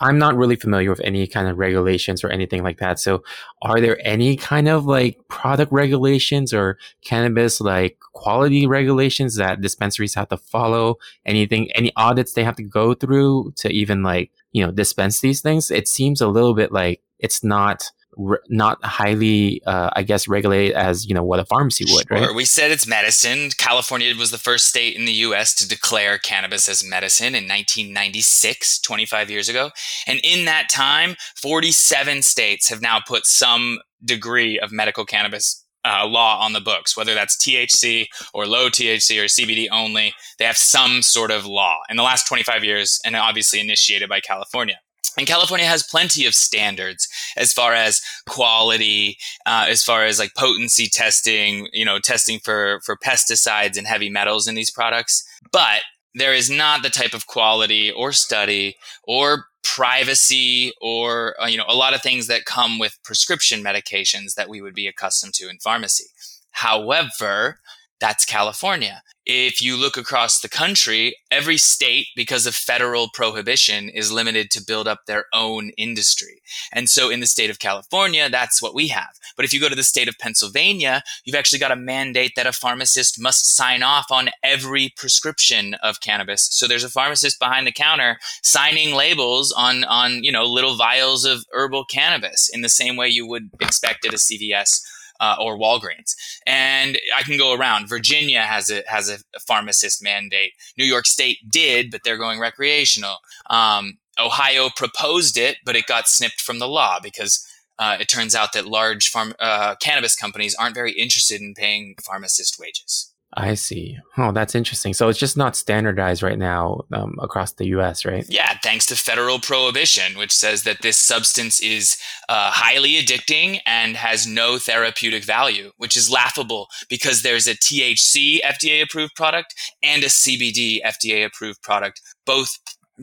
I'm 0.00 0.18
not 0.18 0.36
really 0.36 0.56
familiar 0.56 0.88
with 0.88 1.00
any 1.04 1.26
kind 1.26 1.46
of 1.48 1.58
regulations 1.58 2.24
or 2.24 2.30
anything 2.30 2.62
like 2.62 2.78
that. 2.78 2.98
So 2.98 3.22
are 3.62 3.80
there 3.80 3.98
any 4.02 4.36
kind 4.36 4.68
of 4.68 4.86
like 4.86 5.18
product 5.28 5.70
regulations 5.72 6.54
or 6.54 6.78
cannabis 7.04 7.60
like 7.60 7.98
quality 8.14 8.66
regulations 8.66 9.36
that 9.36 9.60
dispensaries 9.60 10.14
have 10.14 10.30
to 10.30 10.38
follow? 10.38 10.96
Anything, 11.26 11.70
any 11.72 11.92
audits 11.96 12.32
they 12.32 12.44
have 12.44 12.56
to 12.56 12.62
go 12.62 12.94
through 12.94 13.52
to 13.56 13.70
even 13.70 14.02
like, 14.02 14.30
you 14.52 14.64
know, 14.64 14.72
dispense 14.72 15.20
these 15.20 15.42
things? 15.42 15.70
It 15.70 15.86
seems 15.86 16.20
a 16.20 16.28
little 16.28 16.54
bit 16.54 16.72
like 16.72 17.02
it's 17.18 17.44
not 17.44 17.90
re- 18.16 18.38
not 18.48 18.82
highly, 18.84 19.62
uh, 19.66 19.90
I 19.94 20.02
guess, 20.02 20.28
regulated 20.28 20.76
as 20.76 21.06
you 21.06 21.14
know 21.14 21.24
what 21.24 21.40
a 21.40 21.44
pharmacy 21.44 21.84
would. 21.88 22.06
Sure. 22.08 22.18
Right? 22.18 22.34
We 22.34 22.44
said 22.44 22.70
it's 22.70 22.86
medicine. 22.86 23.50
California 23.56 24.14
was 24.16 24.30
the 24.30 24.38
first 24.38 24.66
state 24.66 24.96
in 24.96 25.04
the 25.04 25.12
U.S. 25.12 25.54
to 25.56 25.68
declare 25.68 26.18
cannabis 26.18 26.68
as 26.68 26.84
medicine 26.84 27.34
in 27.34 27.44
1996, 27.44 28.80
25 28.80 29.30
years 29.30 29.48
ago, 29.48 29.70
and 30.06 30.20
in 30.22 30.44
that 30.46 30.68
time, 30.70 31.16
47 31.36 32.22
states 32.22 32.68
have 32.68 32.82
now 32.82 33.00
put 33.06 33.26
some 33.26 33.78
degree 34.04 34.58
of 34.58 34.72
medical 34.72 35.04
cannabis 35.04 35.64
uh, 35.84 36.06
law 36.06 36.40
on 36.40 36.52
the 36.52 36.60
books, 36.60 36.96
whether 36.96 37.14
that's 37.14 37.36
THC 37.36 38.06
or 38.34 38.46
low 38.46 38.68
THC 38.68 39.20
or 39.20 39.24
CBD 39.24 39.66
only. 39.72 40.14
They 40.38 40.44
have 40.44 40.56
some 40.56 41.02
sort 41.02 41.30
of 41.30 41.46
law 41.46 41.78
in 41.88 41.96
the 41.96 42.02
last 42.02 42.26
25 42.28 42.64
years, 42.64 43.00
and 43.04 43.16
obviously 43.16 43.60
initiated 43.60 44.08
by 44.08 44.20
California. 44.20 44.76
And 45.18 45.26
California 45.26 45.66
has 45.66 45.82
plenty 45.82 46.24
of 46.24 46.34
standards 46.34 47.08
as 47.36 47.52
far 47.52 47.74
as 47.74 48.00
quality, 48.28 49.18
uh, 49.44 49.66
as 49.68 49.82
far 49.82 50.04
as 50.04 50.18
like 50.18 50.34
potency 50.36 50.86
testing, 50.86 51.68
you 51.72 51.84
know, 51.84 51.98
testing 51.98 52.38
for, 52.38 52.80
for 52.84 52.96
pesticides 52.96 53.76
and 53.76 53.86
heavy 53.86 54.08
metals 54.08 54.46
in 54.46 54.54
these 54.54 54.70
products. 54.70 55.24
But 55.52 55.82
there 56.14 56.34
is 56.34 56.48
not 56.48 56.82
the 56.82 56.90
type 56.90 57.12
of 57.12 57.26
quality 57.26 57.90
or 57.90 58.12
study 58.12 58.76
or 59.04 59.46
privacy 59.62 60.72
or, 60.80 61.40
uh, 61.40 61.46
you 61.46 61.56
know, 61.56 61.64
a 61.68 61.74
lot 61.74 61.94
of 61.94 62.02
things 62.02 62.26
that 62.28 62.44
come 62.44 62.78
with 62.78 62.98
prescription 63.04 63.62
medications 63.62 64.34
that 64.34 64.48
we 64.48 64.60
would 64.60 64.74
be 64.74 64.86
accustomed 64.86 65.34
to 65.34 65.48
in 65.48 65.58
pharmacy. 65.58 66.06
However, 66.52 67.58
that's 68.00 68.24
California. 68.24 69.02
If 69.26 69.62
you 69.62 69.76
look 69.76 69.96
across 69.96 70.40
the 70.40 70.48
country, 70.48 71.14
every 71.30 71.58
state, 71.58 72.08
because 72.16 72.46
of 72.46 72.54
federal 72.54 73.10
prohibition, 73.12 73.90
is 73.90 74.10
limited 74.10 74.50
to 74.50 74.64
build 74.64 74.88
up 74.88 75.00
their 75.06 75.26
own 75.32 75.70
industry. 75.76 76.40
And 76.72 76.88
so 76.88 77.10
in 77.10 77.20
the 77.20 77.26
state 77.26 77.50
of 77.50 77.58
California, 77.58 78.28
that's 78.30 78.60
what 78.60 78.74
we 78.74 78.88
have. 78.88 79.10
But 79.36 79.44
if 79.44 79.52
you 79.52 79.60
go 79.60 79.68
to 79.68 79.76
the 79.76 79.84
state 79.84 80.08
of 80.08 80.18
Pennsylvania, 80.18 81.02
you've 81.24 81.36
actually 81.36 81.58
got 81.58 81.70
a 81.70 81.76
mandate 81.76 82.32
that 82.34 82.46
a 82.46 82.52
pharmacist 82.52 83.20
must 83.20 83.54
sign 83.54 83.82
off 83.82 84.06
on 84.10 84.30
every 84.42 84.92
prescription 84.96 85.74
of 85.74 86.00
cannabis. 86.00 86.48
So 86.50 86.66
there's 86.66 86.84
a 86.84 86.88
pharmacist 86.88 87.38
behind 87.38 87.66
the 87.66 87.72
counter 87.72 88.18
signing 88.42 88.94
labels 88.94 89.52
on, 89.52 89.84
on, 89.84 90.24
you 90.24 90.32
know, 90.32 90.44
little 90.44 90.76
vials 90.76 91.24
of 91.24 91.44
herbal 91.52 91.84
cannabis 91.84 92.50
in 92.52 92.62
the 92.62 92.68
same 92.68 92.96
way 92.96 93.08
you 93.08 93.26
would 93.26 93.50
expect 93.60 94.06
at 94.06 94.14
a 94.14 94.16
CVS 94.16 94.80
uh, 95.20 95.36
or 95.38 95.58
Walgreens. 95.58 96.16
And 96.46 96.98
I 97.14 97.22
can 97.22 97.38
go 97.38 97.54
around. 97.54 97.88
Virginia 97.88 98.42
has 98.42 98.70
a 98.70 98.82
has 98.88 99.08
a 99.08 99.18
pharmacist 99.40 100.02
mandate. 100.02 100.52
New 100.76 100.84
York 100.84 101.06
State 101.06 101.38
did, 101.48 101.90
but 101.90 102.00
they're 102.04 102.18
going 102.18 102.40
recreational. 102.40 103.18
Um, 103.48 103.98
Ohio 104.18 104.70
proposed 104.74 105.36
it, 105.36 105.58
but 105.64 105.76
it 105.76 105.86
got 105.86 106.08
snipped 106.08 106.40
from 106.40 106.58
the 106.58 106.68
law 106.68 106.98
because 107.00 107.46
uh, 107.78 107.96
it 107.98 108.08
turns 108.08 108.34
out 108.34 108.52
that 108.52 108.66
large 108.66 109.08
farm, 109.08 109.34
uh, 109.40 109.74
cannabis 109.76 110.14
companies 110.14 110.54
aren't 110.54 110.74
very 110.74 110.92
interested 110.92 111.40
in 111.40 111.54
paying 111.54 111.94
pharmacist 112.02 112.58
wages. 112.58 113.09
I 113.34 113.54
see. 113.54 113.96
Oh, 114.18 114.32
that's 114.32 114.56
interesting. 114.56 114.92
So 114.92 115.08
it's 115.08 115.18
just 115.18 115.36
not 115.36 115.54
standardized 115.54 116.22
right 116.22 116.38
now 116.38 116.82
um, 116.92 117.16
across 117.20 117.52
the 117.52 117.66
U.S., 117.68 118.04
right? 118.04 118.24
Yeah, 118.28 118.58
thanks 118.60 118.86
to 118.86 118.96
federal 118.96 119.38
prohibition, 119.38 120.18
which 120.18 120.32
says 120.32 120.64
that 120.64 120.82
this 120.82 120.98
substance 120.98 121.60
is 121.60 121.96
uh, 122.28 122.50
highly 122.50 122.94
addicting 122.94 123.60
and 123.64 123.96
has 123.96 124.26
no 124.26 124.58
therapeutic 124.58 125.22
value, 125.22 125.70
which 125.76 125.96
is 125.96 126.10
laughable 126.10 126.66
because 126.88 127.22
there's 127.22 127.46
a 127.46 127.54
THC 127.54 128.40
FDA-approved 128.42 129.14
product 129.14 129.54
and 129.80 130.02
a 130.02 130.08
CBD 130.08 130.80
FDA-approved 130.84 131.62
product. 131.62 132.00
Both 132.26 132.58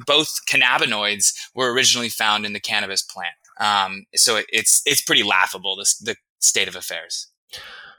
both 0.06 0.42
cannabinoids 0.48 1.34
were 1.56 1.74
originally 1.74 2.10
found 2.10 2.46
in 2.46 2.54
the 2.54 2.60
cannabis 2.60 3.02
plant. 3.02 3.34
Um, 3.60 4.04
so 4.14 4.42
it's 4.50 4.82
it's 4.86 5.02
pretty 5.02 5.24
laughable 5.24 5.76
this 5.78 5.98
the 5.98 6.18
state 6.40 6.68
of 6.68 6.76
affairs. 6.76 7.28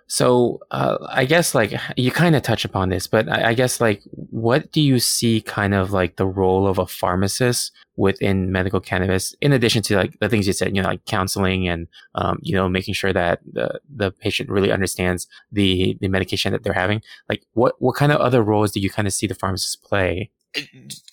So 0.08 0.60
uh, 0.70 0.96
I 1.10 1.26
guess 1.26 1.54
like 1.54 1.74
you 1.96 2.10
kind 2.10 2.34
of 2.34 2.42
touch 2.42 2.64
upon 2.64 2.88
this, 2.88 3.06
but 3.06 3.28
I, 3.28 3.50
I, 3.50 3.54
guess 3.54 3.78
like 3.78 4.02
what 4.12 4.72
do 4.72 4.80
you 4.80 4.98
see 5.00 5.42
kind 5.42 5.74
of 5.74 5.92
like 5.92 6.16
the 6.16 6.26
role 6.26 6.66
of 6.66 6.78
a 6.78 6.86
pharmacist 6.86 7.72
within 7.96 8.50
medical 8.50 8.80
cannabis, 8.80 9.34
in 9.42 9.52
addition 9.52 9.82
to 9.82 9.96
like 9.96 10.18
the 10.20 10.30
things 10.30 10.46
you 10.46 10.54
said, 10.54 10.74
you 10.74 10.80
know, 10.80 10.88
like 10.88 11.04
counseling 11.04 11.68
and 11.68 11.88
um, 12.14 12.38
you 12.42 12.54
know 12.54 12.70
making 12.70 12.94
sure 12.94 13.12
that 13.12 13.40
the 13.52 13.80
the 13.94 14.10
patient 14.10 14.48
really 14.48 14.72
understands 14.72 15.26
the 15.52 15.98
the 16.00 16.08
medication 16.08 16.52
that 16.52 16.62
they're 16.62 16.72
having. 16.72 17.02
Like 17.28 17.44
what 17.52 17.74
what 17.78 17.96
kind 17.96 18.10
of 18.10 18.18
other 18.18 18.42
roles 18.42 18.72
do 18.72 18.80
you 18.80 18.88
kind 18.88 19.06
of 19.06 19.12
see 19.12 19.26
the 19.26 19.34
pharmacist 19.34 19.82
play 19.82 20.30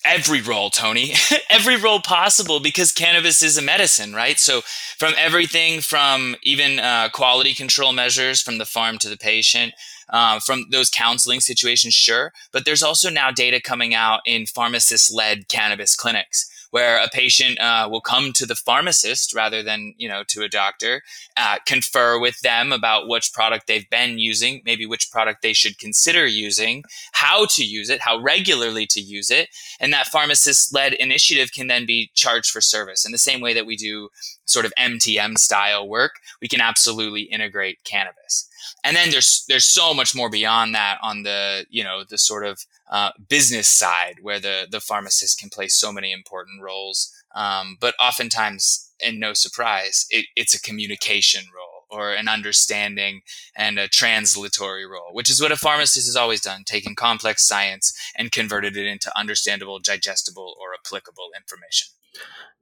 every 0.03 0.41
role, 0.41 0.69
Tony, 0.69 1.13
every 1.49 1.75
role 1.75 1.99
possible 1.99 2.59
because 2.59 2.91
cannabis 2.91 3.41
is 3.43 3.57
a 3.57 3.61
medicine, 3.61 4.13
right? 4.13 4.39
So, 4.39 4.61
from 4.97 5.13
everything 5.17 5.81
from 5.81 6.35
even 6.43 6.79
uh, 6.79 7.09
quality 7.13 7.53
control 7.53 7.93
measures 7.93 8.41
from 8.41 8.57
the 8.57 8.65
farm 8.65 8.97
to 8.99 9.09
the 9.09 9.17
patient, 9.17 9.73
uh, 10.09 10.39
from 10.39 10.65
those 10.71 10.89
counseling 10.89 11.41
situations, 11.41 11.93
sure. 11.93 12.31
But 12.51 12.65
there's 12.65 12.83
also 12.83 13.09
now 13.09 13.31
data 13.31 13.61
coming 13.61 13.93
out 13.93 14.21
in 14.25 14.45
pharmacist 14.45 15.13
led 15.13 15.47
cannabis 15.47 15.95
clinics 15.95 16.49
where 16.71 17.03
a 17.03 17.09
patient 17.09 17.59
uh, 17.59 17.87
will 17.89 18.01
come 18.01 18.33
to 18.33 18.45
the 18.45 18.55
pharmacist 18.55 19.33
rather 19.33 19.63
than 19.63 19.93
you 19.97 20.07
know 20.07 20.23
to 20.27 20.43
a 20.43 20.49
doctor, 20.49 21.01
uh, 21.37 21.57
confer 21.65 22.19
with 22.19 22.39
them 22.41 22.71
about 22.71 23.07
which 23.07 23.33
product 23.33 23.67
they've 23.67 23.89
been 23.89 24.19
using, 24.19 24.61
maybe 24.65 24.85
which 24.85 25.11
product 25.11 25.41
they 25.41 25.53
should 25.53 25.77
consider 25.79 26.25
using, 26.25 26.83
how 27.13 27.45
to 27.45 27.63
use 27.63 27.89
it, 27.89 28.01
how 28.01 28.17
regularly 28.17 28.85
to 28.85 29.01
use 29.01 29.29
it, 29.29 29.49
and 29.79 29.93
that 29.93 30.07
pharmacist-led 30.07 30.93
initiative 30.93 31.51
can 31.51 31.67
then 31.67 31.85
be 31.85 32.11
charged 32.13 32.51
for 32.51 32.61
service 32.61 33.05
in 33.05 33.11
the 33.11 33.17
same 33.17 33.41
way 33.41 33.53
that 33.53 33.65
we 33.65 33.75
do 33.75 34.09
sort 34.45 34.65
of 34.65 34.73
MTM 34.79 35.37
style 35.37 35.87
work. 35.87 36.15
We 36.41 36.47
can 36.47 36.61
absolutely 36.61 37.23
integrate 37.23 37.83
cannabis 37.83 38.49
and 38.85 38.95
then 38.95 39.09
there's 39.09 39.43
there's 39.49 39.65
so 39.65 39.93
much 39.93 40.15
more 40.15 40.29
beyond 40.29 40.73
that 40.75 40.99
on 41.01 41.23
the 41.23 41.65
you 41.69 41.83
know 41.83 42.03
the 42.07 42.17
sort 42.17 42.45
of 42.45 42.65
uh, 42.89 43.11
business 43.27 43.67
side 43.67 44.17
where 44.21 44.39
the 44.39 44.67
the 44.69 44.79
pharmacist 44.79 45.39
can 45.39 45.49
play 45.49 45.67
so 45.67 45.91
many 45.91 46.13
important 46.13 46.61
roles. 46.61 47.11
Um, 47.35 47.75
but 47.81 47.95
oftentimes 47.99 48.85
and 49.03 49.19
no 49.19 49.33
surprise 49.33 50.05
it, 50.09 50.27
it's 50.35 50.53
a 50.53 50.61
communication 50.61 51.45
role 51.55 51.85
or 51.89 52.13
an 52.13 52.27
understanding 52.27 53.21
and 53.55 53.77
a 53.77 53.87
translatory 53.87 54.89
role 54.89 55.13
which 55.13 55.29
is 55.29 55.41
what 55.41 55.51
a 55.51 55.57
pharmacist 55.57 56.07
has 56.07 56.15
always 56.15 56.41
done 56.41 56.63
taken 56.65 56.95
complex 56.95 57.45
science 57.45 57.93
and 58.15 58.31
converted 58.31 58.77
it 58.77 58.87
into 58.87 59.17
understandable 59.17 59.79
digestible 59.79 60.55
or 60.59 60.69
applicable 60.73 61.29
information 61.35 61.87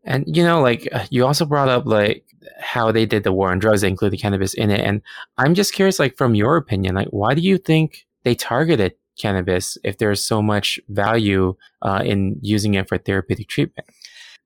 and 0.04 0.26
you 0.28 0.44
know, 0.44 0.62
like 0.62 0.88
uh, 0.92 1.06
you 1.10 1.26
also 1.26 1.46
brought 1.46 1.70
up 1.70 1.86
like 1.86 2.26
how 2.60 2.92
they 2.92 3.06
did 3.06 3.24
the 3.24 3.32
war 3.32 3.52
on 3.52 3.60
drugs, 3.60 3.82
they 3.82 3.88
included 3.88 4.20
cannabis 4.20 4.54
in 4.54 4.70
it. 4.70 4.82
And 4.82 5.02
I'm 5.38 5.54
just 5.54 5.74
curious, 5.74 6.00
like 6.00 6.18
from 6.18 6.36
your 6.36 6.58
opinion, 6.58 6.96
like 6.96 7.10
why 7.10 7.34
do 7.34 7.42
you 7.42 7.58
think 7.58 8.06
they 8.24 8.36
targeted 8.36 8.94
cannabis 9.18 9.78
if 9.84 9.98
there's 9.98 10.24
so 10.24 10.42
much 10.42 10.80
value 10.90 11.56
uh, 11.82 12.02
in 12.04 12.38
using 12.42 12.74
it 12.74 12.88
for 12.88 12.98
therapeutic 12.98 13.48
treatment? 13.48 13.88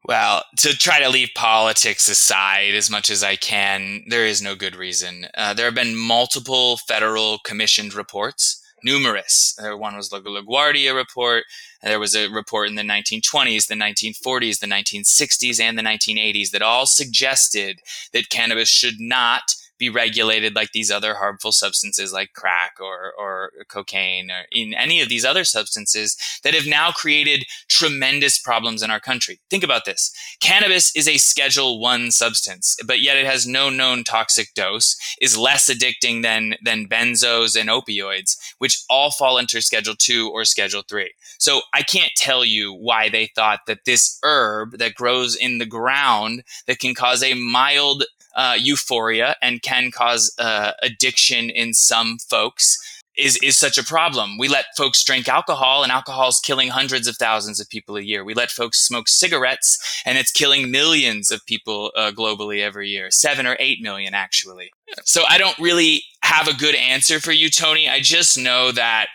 Well, 0.06 0.44
to 0.60 0.78
try 0.78 1.02
to 1.02 1.10
leave 1.10 1.30
politics 1.36 2.08
aside 2.08 2.76
as 2.76 2.90
much 2.90 3.10
as 3.10 3.24
I 3.24 3.36
can, 3.36 4.04
there 4.08 4.26
is 4.26 4.42
no 4.42 4.56
good 4.56 4.76
reason. 4.76 5.28
Uh, 5.36 5.54
there 5.54 5.66
have 5.66 5.76
been 5.76 5.98
multiple 5.98 6.78
federal 6.88 7.40
commissioned 7.40 7.94
reports 7.94 8.64
numerous. 8.84 9.58
Uh, 9.62 9.78
one 9.78 9.96
was 9.96 10.10
the 10.10 10.20
LaGuardia 10.22 10.96
report. 10.96 11.46
There 11.82 12.00
was 12.00 12.16
a 12.16 12.28
report 12.28 12.70
in 12.70 12.76
the 12.76 12.82
1920s, 12.82 13.68
the 13.68 13.76
1940s, 13.76 14.60
the 14.60 14.68
1960s, 14.68 15.60
and 15.60 15.78
the 15.78 15.84
1980s 15.84 16.52
that 16.52 16.62
all 16.62 16.86
suggested 16.86 17.82
that 18.14 18.30
cannabis 18.30 18.70
should 18.70 19.00
not 19.00 19.56
be 19.78 19.90
regulated 19.90 20.56
like 20.56 20.72
these 20.72 20.92
other 20.92 21.16
harmful 21.16 21.52
substances 21.52 22.14
like 22.14 22.34
crack 22.34 22.76
or, 22.80 23.14
or 23.18 23.52
cocaine 23.68 24.32
or 24.32 24.46
in 24.52 24.74
any 24.74 25.02
of 25.02 25.10
these 25.10 25.26
other 25.26 25.44
substances 25.44 26.18
that 26.44 26.54
have 26.54 26.68
now 26.68 26.92
created 26.92 27.46
tremendous 27.68 28.38
problems 28.38 28.82
in 28.82 28.92
our 28.92 29.00
country. 29.00 29.40
Think 29.50 29.64
about 29.64 29.86
this. 29.86 30.12
Cannabis 30.40 30.96
is 30.96 31.08
a 31.08 31.18
schedule 31.18 31.80
one 31.80 32.12
substance, 32.12 32.78
but 32.86 33.02
yet 33.02 33.18
it 33.18 33.26
has 33.26 33.48
no 33.48 33.70
known 33.70 34.04
toxic 34.04 34.54
dose, 34.56 34.98
is 35.22 35.38
less 35.38 35.70
addicting 35.70 36.22
than, 36.24 36.56
than 36.64 36.88
benzos 36.88 37.60
and 37.60 37.70
opioids, 37.70 38.38
which 38.58 38.84
all 38.90 39.12
fall 39.12 39.38
into 39.38 39.62
schedule 39.62 39.96
two 39.98 40.30
or 40.30 40.46
schedule 40.46 40.84
three. 40.88 41.12
So 41.40 41.62
I 41.74 41.84
can't 41.84 42.12
tell 42.16 42.44
you 42.44 42.74
why 42.74 43.10
they 43.10 43.28
thought 43.36 43.62
that 43.68 43.86
this 43.86 44.20
herb 44.24 44.78
that 44.80 44.96
grows 44.96 45.36
in 45.36 45.58
the 45.58 45.66
ground 45.66 46.44
that 46.66 46.80
can 46.80 46.96
cause 46.96 47.24
a 47.24 47.34
mild 47.34 48.04
uh, 48.38 48.56
euphoria 48.58 49.36
and 49.42 49.62
can 49.62 49.92
cause 49.92 50.34
uh, 50.40 50.72
addiction 50.82 51.50
in 51.50 51.74
some 51.74 52.18
folks 52.30 52.78
is 53.18 53.38
is 53.42 53.58
such 53.58 53.78
a 53.78 53.84
problem. 53.84 54.38
We 54.38 54.48
let 54.48 54.66
folks 54.78 55.04
drink 55.04 55.28
alcohol, 55.28 55.84
and 55.84 55.92
alcohol 55.92 56.30
is 56.30 56.40
killing 56.40 56.70
hundreds 56.70 57.08
of 57.08 57.18
thousands 57.18 57.60
of 57.60 57.68
people 57.68 57.98
a 57.98 58.02
year. 58.02 58.24
We 58.24 58.34
let 58.34 58.52
folks 58.52 58.86
smoke 58.86 59.08
cigarettes, 59.08 60.02
and 60.06 60.18
it's 60.18 60.32
killing 60.32 60.72
millions 60.72 61.32
of 61.32 61.46
people 61.48 61.92
uh, 61.98 62.12
globally 62.12 62.62
every 62.62 62.90
year, 62.90 63.10
seven 63.10 63.48
or 63.48 63.58
eight 63.60 63.80
million 63.82 64.14
actually. 64.14 64.70
So 65.04 65.24
I 65.28 65.38
don't 65.38 65.58
really 65.58 66.04
have 66.22 66.48
a 66.48 66.54
good 66.54 66.76
answer 66.76 67.20
for 67.20 67.32
you, 67.32 67.50
Tony. 67.50 67.90
I 67.90 68.00
just 68.00 68.38
know 68.38 68.72
that 68.72 69.08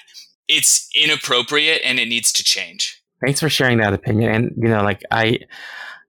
it's 0.49 0.88
inappropriate 0.95 1.81
and 1.85 1.99
it 1.99 2.09
needs 2.09 2.33
to 2.33 2.45
change. 2.45 3.00
Thanks 3.25 3.41
for 3.41 3.49
sharing 3.49 3.79
that 3.79 3.93
opinion. 3.93 4.35
And 4.35 4.52
you 4.57 4.69
know, 4.69 4.83
like 4.83 5.02
I 5.11 5.38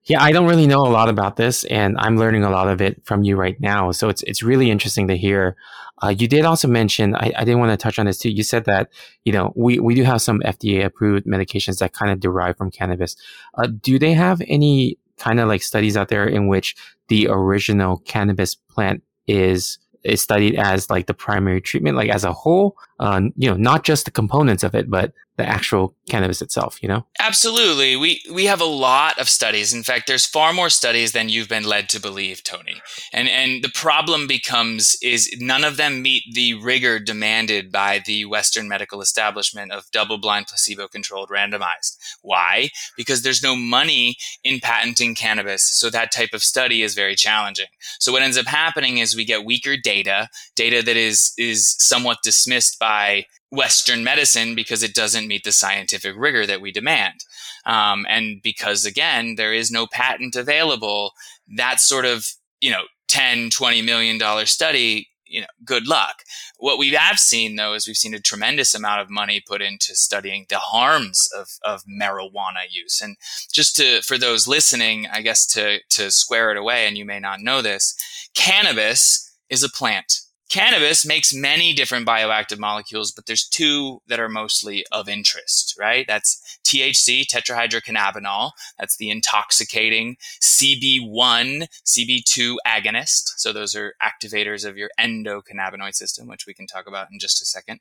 yeah, 0.05 0.21
I 0.21 0.31
don't 0.31 0.47
really 0.47 0.67
know 0.67 0.81
a 0.81 0.89
lot 0.89 1.07
about 1.07 1.37
this, 1.37 1.63
and 1.65 1.95
I'm 1.97 2.17
learning 2.17 2.43
a 2.43 2.49
lot 2.49 2.67
of 2.67 2.81
it 2.81 3.05
from 3.05 3.23
you 3.23 3.37
right 3.37 3.59
now. 3.59 3.91
So 3.91 4.09
it's 4.09 4.21
it's 4.23 4.43
really 4.43 4.69
interesting 4.69 5.07
to 5.07 5.17
hear. 5.17 5.55
Uh, 6.01 6.09
you 6.09 6.27
did 6.27 6.43
also 6.43 6.67
mention 6.67 7.15
I, 7.15 7.31
I 7.37 7.45
didn't 7.45 7.59
want 7.59 7.71
to 7.71 7.81
touch 7.81 7.97
on 7.97 8.05
this 8.05 8.17
too. 8.17 8.29
You 8.29 8.43
said 8.43 8.65
that 8.65 8.89
you 9.23 9.31
know 9.31 9.53
we 9.55 9.79
we 9.79 9.95
do 9.95 10.03
have 10.03 10.21
some 10.21 10.39
FDA 10.41 10.83
approved 10.83 11.25
medications 11.25 11.79
that 11.79 11.93
kind 11.93 12.11
of 12.11 12.19
derive 12.19 12.57
from 12.57 12.71
cannabis. 12.71 13.15
Uh, 13.53 13.67
do 13.67 13.97
they 13.97 14.13
have 14.13 14.41
any 14.47 14.97
kind 15.17 15.39
of 15.39 15.47
like 15.47 15.63
studies 15.63 15.95
out 15.95 16.09
there 16.09 16.27
in 16.27 16.47
which 16.47 16.75
the 17.07 17.27
original 17.29 17.97
cannabis 17.99 18.55
plant 18.55 19.03
is 19.27 19.79
is 20.03 20.21
studied 20.21 20.55
as 20.55 20.89
like 20.89 21.07
the 21.07 21.13
primary 21.13 21.61
treatment, 21.61 21.95
like 21.95 22.09
as 22.09 22.25
a 22.25 22.33
whole, 22.33 22.77
uh, 22.99 23.21
you 23.37 23.49
know, 23.49 23.55
not 23.55 23.83
just 23.83 24.03
the 24.03 24.11
components 24.11 24.63
of 24.63 24.75
it, 24.75 24.89
but 24.89 25.13
the 25.35 25.45
actual 25.47 25.95
cannabis 26.09 26.41
itself, 26.41 26.81
you 26.81 26.87
know? 26.87 27.05
Absolutely. 27.19 27.95
We 27.95 28.21
we 28.31 28.45
have 28.45 28.61
a 28.61 28.65
lot 28.65 29.17
of 29.17 29.27
studies. 29.29 29.73
In 29.73 29.83
fact, 29.83 30.05
there's 30.05 30.25
far 30.25 30.53
more 30.53 30.69
studies 30.69 31.11
than 31.11 31.29
you've 31.29 31.49
been 31.49 31.63
led 31.63 31.89
to 31.89 31.99
believe, 31.99 32.43
Tony. 32.43 32.81
And 33.11 33.27
and 33.27 33.63
the 33.63 33.71
problem 33.73 34.27
becomes 34.27 34.95
is 35.01 35.35
none 35.39 35.63
of 35.63 35.77
them 35.77 36.01
meet 36.01 36.23
the 36.33 36.53
rigor 36.53 36.99
demanded 36.99 37.71
by 37.71 38.01
the 38.05 38.25
Western 38.25 38.67
medical 38.67 39.01
establishment 39.01 39.71
of 39.71 39.89
double-blind 39.91 40.47
placebo-controlled 40.47 41.29
randomized. 41.29 41.97
Why? 42.21 42.69
Because 42.95 43.23
there's 43.23 43.43
no 43.43 43.55
money 43.55 44.17
in 44.43 44.59
patenting 44.59 45.15
cannabis, 45.15 45.63
so 45.63 45.89
that 45.89 46.11
type 46.11 46.33
of 46.33 46.43
study 46.43 46.83
is 46.83 46.93
very 46.93 47.15
challenging. 47.15 47.67
So 47.99 48.11
what 48.11 48.21
ends 48.21 48.37
up 48.37 48.45
happening 48.45 48.99
is 48.99 49.15
we 49.15 49.25
get 49.25 49.45
weaker 49.45 49.77
data, 49.77 50.29
data 50.55 50.83
that 50.83 50.97
is 50.97 51.33
is 51.37 51.75
somewhat 51.79 52.19
dismissed 52.23 52.77
by 52.77 53.25
Western 53.53 54.03
medicine 54.03 54.55
because 54.55 54.81
it 54.81 54.95
doesn't 54.95 55.27
meet 55.27 55.43
the 55.43 55.51
scientific 55.51 56.15
rigor 56.17 56.47
that 56.47 56.59
we 56.59 56.71
demand. 56.71 57.23
Um, 57.67 58.03
and 58.09 58.41
because, 58.41 58.83
again, 58.83 59.35
there 59.35 59.53
is 59.53 59.69
no 59.69 59.85
patent 59.85 60.35
available, 60.35 61.11
that 61.55 61.79
sort 61.79 62.05
of, 62.05 62.25
you 62.61 62.71
know, 62.71 62.85
10, 63.09 63.51
20 63.51 63.83
million 63.83 64.17
dollar 64.17 64.47
study, 64.47 65.07
you 65.27 65.41
know, 65.41 65.47
good 65.63 65.87
luck. 65.87 66.23
What 66.57 66.79
we 66.79 66.89
have 66.93 67.19
seen 67.19 67.55
though 67.55 67.75
is 67.75 67.87
we've 67.87 67.95
seen 67.95 68.15
a 68.15 68.19
tremendous 68.19 68.73
amount 68.73 69.01
of 69.01 69.11
money 69.11 69.39
put 69.47 69.61
into 69.61 69.95
studying 69.95 70.47
the 70.49 70.57
harms 70.57 71.29
of, 71.37 71.59
of 71.63 71.83
marijuana 71.85 72.65
use. 72.71 73.01
And 73.01 73.17
just 73.53 73.75
to, 73.75 74.01
for 74.01 74.17
those 74.17 74.47
listening, 74.47 75.05
I 75.13 75.21
guess 75.21 75.45
to, 75.53 75.77
to 75.91 76.09
square 76.09 76.49
it 76.49 76.57
away, 76.57 76.87
and 76.87 76.97
you 76.97 77.05
may 77.05 77.19
not 77.19 77.39
know 77.39 77.61
this, 77.61 77.95
cannabis 78.33 79.31
is 79.47 79.63
a 79.63 79.69
plant 79.69 80.22
cannabis 80.53 81.03
makes 81.03 81.33
many 81.33 81.73
different 81.73 82.07
bioactive 82.07 82.59
molecules, 82.59 83.11
but 83.11 83.25
there's 83.25 83.47
two 83.47 84.03
that 84.07 84.19
are 84.19 84.29
mostly 84.29 84.85
of 84.91 85.09
interest, 85.09 85.75
right? 85.79 86.05
That's 86.07 86.59
THC, 86.63 87.25
tetrahydrocannabinol. 87.25 88.51
That's 88.77 88.97
the 88.97 89.09
intoxicating 89.09 90.15
CB1, 90.43 91.67
CB2 91.85 92.57
agonist. 92.67 93.33
So 93.37 93.51
those 93.51 93.75
are 93.75 93.95
activators 93.99 94.63
of 94.63 94.77
your 94.77 94.91
endocannabinoid 94.99 95.95
system, 95.95 96.27
which 96.27 96.45
we 96.45 96.53
can 96.53 96.67
talk 96.67 96.85
about 96.87 97.07
in 97.11 97.17
just 97.17 97.41
a 97.41 97.45
second. 97.45 97.79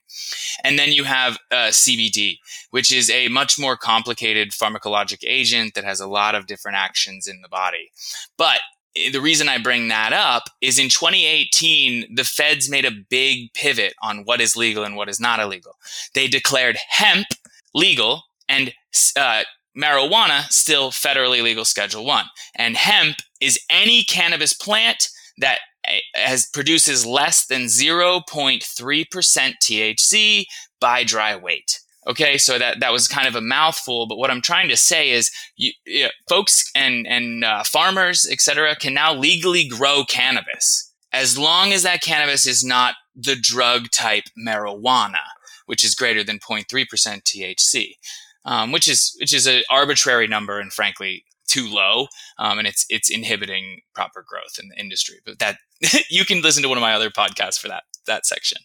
And 0.64 0.78
then 0.78 0.92
you 0.92 1.04
have 1.04 1.38
uh, 1.50 1.68
CBD, 1.68 2.38
which 2.70 2.90
is 2.90 3.11
a 3.11 3.28
much 3.28 3.58
more 3.58 3.76
complicated 3.76 4.52
pharmacologic 4.52 5.18
agent 5.26 5.74
that 5.74 5.85
has 5.85 6.00
a 6.00 6.08
lot 6.08 6.35
of 6.35 6.46
different 6.46 6.78
actions 6.78 7.26
in 7.26 7.42
the 7.42 7.50
body. 7.50 7.90
But 8.38 8.61
the 8.94 9.20
reason 9.20 9.48
I 9.48 9.59
bring 9.59 9.88
that 9.88 10.12
up 10.12 10.44
is 10.61 10.78
in 10.78 10.88
2018, 10.88 12.14
the 12.14 12.24
feds 12.24 12.68
made 12.68 12.85
a 12.85 12.90
big 12.90 13.52
pivot 13.55 13.94
on 14.02 14.24
what 14.24 14.40
is 14.40 14.57
legal 14.57 14.85
and 14.85 14.96
what 14.96 15.09
is 15.09 15.20
not 15.20 15.40
illegal. 15.40 15.76
They 16.14 16.28
declared 16.28 16.76
hemp 16.88 17.28
legal 17.74 18.24
and 18.48 18.72
uh, 19.16 19.44
marijuana 19.76 20.42
still 20.50 20.90
federally 20.90 21.42
legal 21.42 21.64
Schedule 21.64 22.05
One. 22.05 22.26
And 22.55 22.76
hemp 22.76 23.18
is 23.40 23.59
any 23.70 24.05
cannabis 24.05 24.52
plant 24.52 25.09
that 25.38 25.61
eh, 25.87 26.00
has 26.14 26.46
produces 26.52 27.07
less 27.07 27.46
than 27.46 27.62
0.3% 27.62 28.62
THC 29.62 30.44
by 30.81 31.05
dry 31.05 31.35
weight. 31.37 31.81
Okay, 32.06 32.36
so 32.36 32.58
that 32.58 32.80
that 32.80 32.92
was 32.92 33.06
kind 33.06 33.28
of 33.28 33.36
a 33.36 33.40
mouthful, 33.40 34.06
but 34.08 34.18
what 34.18 34.30
I'm 34.30 34.42
trying 34.42 34.68
to 34.68 34.76
say 34.76 35.10
is, 35.10 35.30
you, 35.56 35.72
you 35.86 36.04
know, 36.04 36.10
folks 36.28 36.70
and 36.74 37.06
and 37.06 37.44
uh, 37.44 37.62
farmers, 37.62 38.28
etc., 38.30 38.74
can 38.74 38.92
now 38.92 39.14
legally 39.14 39.68
grow 39.68 40.04
cannabis 40.08 40.92
as 41.12 41.38
long 41.38 41.72
as 41.72 41.82
that 41.82 42.02
cannabis 42.02 42.46
is 42.46 42.64
not 42.64 42.94
the 43.14 43.36
drug 43.36 43.90
type 43.90 44.24
marijuana, 44.38 45.20
which 45.66 45.84
is 45.84 45.94
greater 45.94 46.24
than 46.24 46.38
0.3% 46.38 46.66
THC, 46.66 47.96
um, 48.44 48.72
which 48.72 48.88
is 48.88 49.14
which 49.20 49.34
is 49.34 49.46
an 49.46 49.62
arbitrary 49.70 50.26
number 50.26 50.58
and 50.58 50.72
frankly 50.72 51.24
too 51.46 51.68
low, 51.68 52.06
um, 52.38 52.58
and 52.58 52.66
it's 52.66 52.86
it's 52.88 53.10
inhibiting 53.10 53.82
proper 53.94 54.24
growth 54.26 54.58
in 54.60 54.68
the 54.68 54.80
industry. 54.80 55.16
But 55.24 55.38
that 55.38 55.58
you 56.10 56.24
can 56.24 56.40
listen 56.40 56.62
to 56.62 56.68
one 56.68 56.78
of 56.78 56.82
my 56.82 56.94
other 56.94 57.10
podcasts 57.10 57.58
for 57.58 57.68
that 57.68 57.84
that 58.06 58.26
section. 58.26 58.58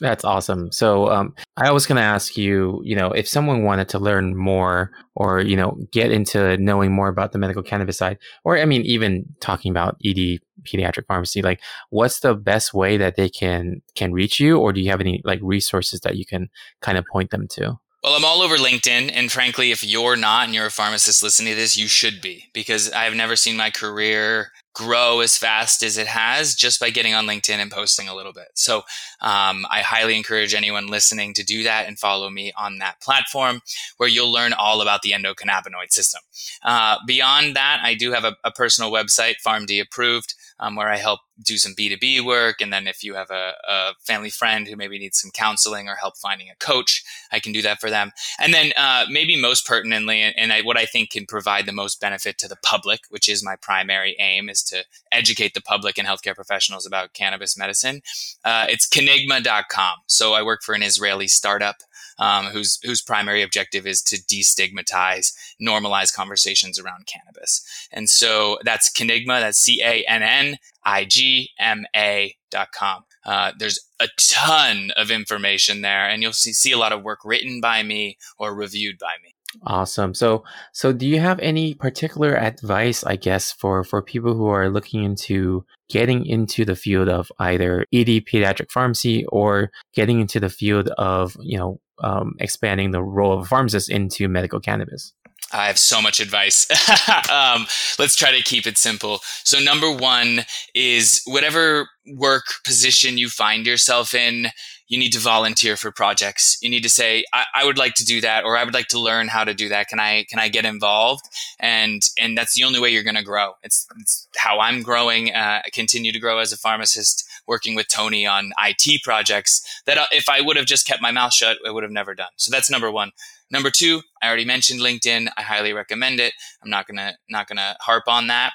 That's 0.00 0.24
awesome. 0.24 0.72
So 0.72 1.08
um, 1.08 1.34
I 1.56 1.70
was 1.70 1.86
going 1.86 1.96
to 1.96 2.02
ask 2.02 2.36
you, 2.36 2.80
you 2.84 2.96
know, 2.96 3.12
if 3.12 3.28
someone 3.28 3.62
wanted 3.62 3.88
to 3.90 3.98
learn 3.98 4.36
more 4.36 4.90
or, 5.14 5.40
you 5.40 5.56
know, 5.56 5.78
get 5.92 6.10
into 6.10 6.56
knowing 6.56 6.92
more 6.92 7.08
about 7.08 7.32
the 7.32 7.38
medical 7.38 7.62
cannabis 7.62 7.98
side, 7.98 8.18
or 8.42 8.58
I 8.58 8.64
mean, 8.64 8.82
even 8.82 9.24
talking 9.40 9.70
about 9.70 9.96
ED 10.04 10.40
pediatric 10.62 11.06
pharmacy, 11.06 11.42
like 11.42 11.60
what's 11.90 12.20
the 12.20 12.34
best 12.34 12.74
way 12.74 12.96
that 12.96 13.16
they 13.16 13.28
can 13.28 13.82
can 13.94 14.12
reach 14.12 14.40
you? 14.40 14.58
Or 14.58 14.72
do 14.72 14.80
you 14.80 14.90
have 14.90 15.00
any 15.00 15.22
like 15.24 15.38
resources 15.42 16.00
that 16.00 16.16
you 16.16 16.26
can 16.26 16.48
kind 16.80 16.98
of 16.98 17.04
point 17.10 17.30
them 17.30 17.46
to? 17.50 17.78
Well, 18.02 18.14
I'm 18.14 18.24
all 18.24 18.42
over 18.42 18.56
LinkedIn. 18.56 19.12
And 19.14 19.32
frankly, 19.32 19.70
if 19.70 19.82
you're 19.82 20.16
not 20.16 20.44
and 20.44 20.54
you're 20.54 20.66
a 20.66 20.70
pharmacist 20.70 21.22
listening 21.22 21.54
to 21.54 21.56
this, 21.56 21.76
you 21.76 21.86
should 21.86 22.20
be 22.20 22.50
because 22.52 22.90
I've 22.90 23.14
never 23.14 23.36
seen 23.36 23.56
my 23.56 23.70
career 23.70 24.50
grow 24.74 25.20
as 25.20 25.38
fast 25.38 25.82
as 25.82 25.96
it 25.96 26.08
has 26.08 26.54
just 26.54 26.80
by 26.80 26.90
getting 26.90 27.14
on 27.14 27.26
LinkedIn 27.26 27.58
and 27.58 27.70
posting 27.70 28.08
a 28.08 28.14
little 28.14 28.32
bit. 28.32 28.48
So 28.54 28.78
um, 29.20 29.64
I 29.70 29.80
highly 29.80 30.16
encourage 30.16 30.52
anyone 30.52 30.88
listening 30.88 31.32
to 31.34 31.44
do 31.44 31.62
that 31.62 31.86
and 31.86 31.98
follow 31.98 32.28
me 32.28 32.52
on 32.56 32.78
that 32.78 33.00
platform 33.00 33.60
where 33.96 34.08
you'll 34.08 34.32
learn 34.32 34.52
all 34.52 34.80
about 34.82 35.02
the 35.02 35.12
endocannabinoid 35.12 35.90
system. 35.90 36.20
Uh, 36.62 36.98
beyond 37.06 37.54
that, 37.54 37.80
I 37.82 37.94
do 37.94 38.12
have 38.12 38.24
a, 38.24 38.36
a 38.42 38.50
personal 38.50 38.90
website, 38.90 39.36
PharmD 39.46 39.80
approved 39.80 40.34
um, 40.60 40.76
where 40.76 40.88
I 40.88 40.96
help 40.96 41.20
do 41.42 41.58
some 41.58 41.74
B2B 41.74 42.24
work. 42.24 42.60
And 42.60 42.72
then 42.72 42.86
if 42.86 43.02
you 43.02 43.14
have 43.14 43.30
a, 43.30 43.54
a, 43.68 43.92
family 44.04 44.30
friend 44.30 44.68
who 44.68 44.76
maybe 44.76 44.98
needs 44.98 45.18
some 45.18 45.30
counseling 45.32 45.88
or 45.88 45.96
help 45.96 46.16
finding 46.16 46.48
a 46.48 46.54
coach, 46.56 47.02
I 47.32 47.40
can 47.40 47.52
do 47.52 47.62
that 47.62 47.80
for 47.80 47.90
them. 47.90 48.12
And 48.38 48.54
then 48.54 48.72
uh, 48.76 49.06
maybe 49.10 49.40
most 49.40 49.66
pertinently, 49.66 50.20
and 50.22 50.52
I, 50.52 50.62
what 50.62 50.76
I 50.76 50.86
think 50.86 51.10
can 51.10 51.26
provide 51.26 51.66
the 51.66 51.72
most 51.72 52.00
benefit 52.00 52.38
to 52.38 52.48
the 52.48 52.56
public, 52.56 53.00
which 53.08 53.28
is 53.28 53.44
my 53.44 53.56
primary 53.56 54.16
aim, 54.20 54.48
is 54.48 54.62
to 54.64 54.84
educate 55.12 55.54
the 55.54 55.60
public 55.60 55.98
and 55.98 56.06
healthcare 56.06 56.34
professionals 56.34 56.86
about 56.86 57.12
cannabis 57.12 57.56
medicine. 57.56 58.02
Uh, 58.44 58.66
it's 58.68 58.88
cannigma.com. 58.88 59.98
So 60.06 60.34
I 60.34 60.42
work 60.42 60.62
for 60.62 60.74
an 60.74 60.82
Israeli 60.82 61.28
startup 61.28 61.76
um, 62.18 62.46
whose 62.46 62.78
whose 62.82 63.02
primary 63.02 63.42
objective 63.42 63.86
is 63.86 64.02
to 64.02 64.16
destigmatize, 64.16 65.32
normalize 65.60 66.14
conversations 66.14 66.78
around 66.78 67.06
cannabis. 67.06 67.64
And 67.92 68.08
so 68.08 68.58
that's 68.64 68.92
Cannigma. 68.92 69.40
That's 69.40 69.58
C 69.58 69.82
A 69.82 70.04
N 70.08 70.22
N 70.22 70.58
I 70.84 71.04
G 71.04 71.50
M 71.58 71.86
A 71.94 72.36
dot 72.50 72.68
com. 72.72 73.04
Uh, 73.24 73.52
there's 73.58 73.80
a 74.00 74.08
ton 74.18 74.90
of 74.96 75.10
information 75.10 75.80
there, 75.80 76.08
and 76.08 76.22
you'll 76.22 76.32
see, 76.32 76.52
see 76.52 76.72
a 76.72 76.78
lot 76.78 76.92
of 76.92 77.02
work 77.02 77.20
written 77.24 77.60
by 77.60 77.82
me 77.82 78.18
or 78.38 78.54
reviewed 78.54 78.98
by 78.98 79.14
me. 79.22 79.33
Awesome. 79.62 80.14
So, 80.14 80.44
so 80.72 80.92
do 80.92 81.06
you 81.06 81.20
have 81.20 81.38
any 81.40 81.74
particular 81.74 82.34
advice, 82.36 83.04
I 83.04 83.16
guess, 83.16 83.52
for 83.52 83.84
for 83.84 84.02
people 84.02 84.34
who 84.34 84.46
are 84.46 84.68
looking 84.68 85.04
into 85.04 85.64
getting 85.88 86.26
into 86.26 86.64
the 86.64 86.76
field 86.76 87.08
of 87.08 87.30
either 87.38 87.86
ED 87.92 88.26
pediatric 88.26 88.70
pharmacy 88.70 89.24
or 89.26 89.70
getting 89.94 90.20
into 90.20 90.40
the 90.40 90.48
field 90.50 90.88
of 90.98 91.36
you 91.40 91.58
know 91.58 91.80
um, 92.02 92.34
expanding 92.40 92.90
the 92.90 93.02
role 93.02 93.32
of 93.32 93.40
a 93.40 93.44
pharmacist 93.44 93.90
into 93.90 94.28
medical 94.28 94.60
cannabis? 94.60 95.12
I 95.52 95.66
have 95.66 95.78
so 95.78 96.02
much 96.02 96.20
advice. 96.20 96.66
um, 97.30 97.66
let's 97.98 98.16
try 98.16 98.32
to 98.32 98.42
keep 98.42 98.66
it 98.66 98.76
simple. 98.76 99.20
So, 99.44 99.60
number 99.60 99.90
one 99.90 100.40
is 100.74 101.22
whatever 101.26 101.88
work 102.06 102.44
position 102.64 103.18
you 103.18 103.28
find 103.28 103.66
yourself 103.66 104.14
in, 104.14 104.48
you 104.86 104.98
need 104.98 105.12
to 105.12 105.18
volunteer 105.18 105.76
for 105.76 105.90
projects. 105.90 106.58
You 106.60 106.68
need 106.68 106.82
to 106.82 106.90
say, 106.90 107.24
I, 107.32 107.44
I, 107.54 107.64
would 107.64 107.78
like 107.78 107.94
to 107.94 108.04
do 108.04 108.20
that, 108.20 108.44
or 108.44 108.56
I 108.56 108.64
would 108.64 108.74
like 108.74 108.88
to 108.88 108.98
learn 108.98 109.28
how 109.28 109.44
to 109.44 109.54
do 109.54 109.68
that. 109.70 109.88
Can 109.88 109.98
I 109.98 110.24
can 110.28 110.38
I 110.38 110.48
get 110.48 110.64
involved? 110.64 111.24
And 111.58 112.02
and 112.20 112.36
that's 112.36 112.54
the 112.54 112.64
only 112.64 112.80
way 112.80 112.90
you're 112.90 113.02
going 113.02 113.14
to 113.14 113.22
grow. 113.22 113.52
It's, 113.62 113.86
it's, 113.98 114.28
how 114.36 114.60
I'm 114.60 114.82
growing. 114.82 115.32
Uh, 115.32 115.62
continue 115.72 116.12
to 116.12 116.18
grow 116.18 116.38
as 116.38 116.52
a 116.52 116.58
pharmacist, 116.58 117.26
working 117.46 117.74
with 117.74 117.88
Tony 117.88 118.26
on 118.26 118.52
IT 118.58 119.02
projects. 119.02 119.62
That 119.86 119.98
uh, 119.98 120.06
if 120.12 120.28
I 120.28 120.40
would 120.40 120.56
have 120.56 120.66
just 120.66 120.86
kept 120.86 121.00
my 121.00 121.10
mouth 121.10 121.32
shut, 121.32 121.58
I 121.66 121.70
would 121.70 121.82
have 121.82 121.92
never 121.92 122.14
done. 122.14 122.32
So 122.36 122.50
that's 122.50 122.70
number 122.70 122.90
one. 122.90 123.12
Number 123.50 123.70
two, 123.70 124.02
I 124.22 124.28
already 124.28 124.44
mentioned 124.44 124.80
LinkedIn. 124.80 125.28
I 125.36 125.42
highly 125.42 125.72
recommend 125.72 126.20
it. 126.20 126.34
I'm 126.62 126.70
not 126.70 126.86
gonna 126.86 127.14
not 127.30 127.46
gonna 127.46 127.76
harp 127.80 128.04
on 128.06 128.26
that. 128.26 128.52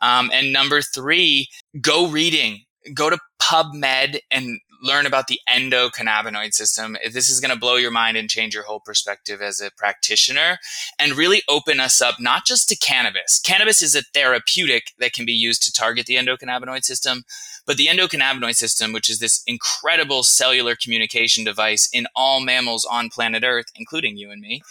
Um, 0.00 0.30
and 0.32 0.52
number 0.52 0.80
three, 0.80 1.48
go 1.80 2.06
reading. 2.08 2.64
Go 2.94 3.10
to 3.10 3.18
PubMed 3.40 4.18
and 4.30 4.60
learn 4.82 5.06
about 5.06 5.28
the 5.28 5.40
endocannabinoid 5.48 6.52
system. 6.52 6.96
This 7.12 7.30
is 7.30 7.40
going 7.40 7.52
to 7.52 7.58
blow 7.58 7.76
your 7.76 7.90
mind 7.92 8.16
and 8.16 8.28
change 8.28 8.52
your 8.52 8.64
whole 8.64 8.80
perspective 8.80 9.40
as 9.40 9.60
a 9.60 9.70
practitioner 9.70 10.58
and 10.98 11.12
really 11.12 11.42
open 11.48 11.78
us 11.78 12.00
up 12.00 12.16
not 12.18 12.44
just 12.44 12.68
to 12.68 12.76
cannabis. 12.76 13.40
Cannabis 13.44 13.80
is 13.80 13.94
a 13.94 14.02
therapeutic 14.02 14.92
that 14.98 15.12
can 15.12 15.24
be 15.24 15.32
used 15.32 15.62
to 15.62 15.72
target 15.72 16.06
the 16.06 16.16
endocannabinoid 16.16 16.82
system, 16.82 17.22
but 17.64 17.76
the 17.76 17.86
endocannabinoid 17.86 18.56
system, 18.56 18.92
which 18.92 19.08
is 19.08 19.20
this 19.20 19.42
incredible 19.46 20.24
cellular 20.24 20.74
communication 20.74 21.44
device 21.44 21.88
in 21.92 22.06
all 22.16 22.40
mammals 22.40 22.84
on 22.84 23.08
planet 23.08 23.44
Earth, 23.44 23.66
including 23.76 24.16
you 24.16 24.30
and 24.30 24.40
me, 24.40 24.62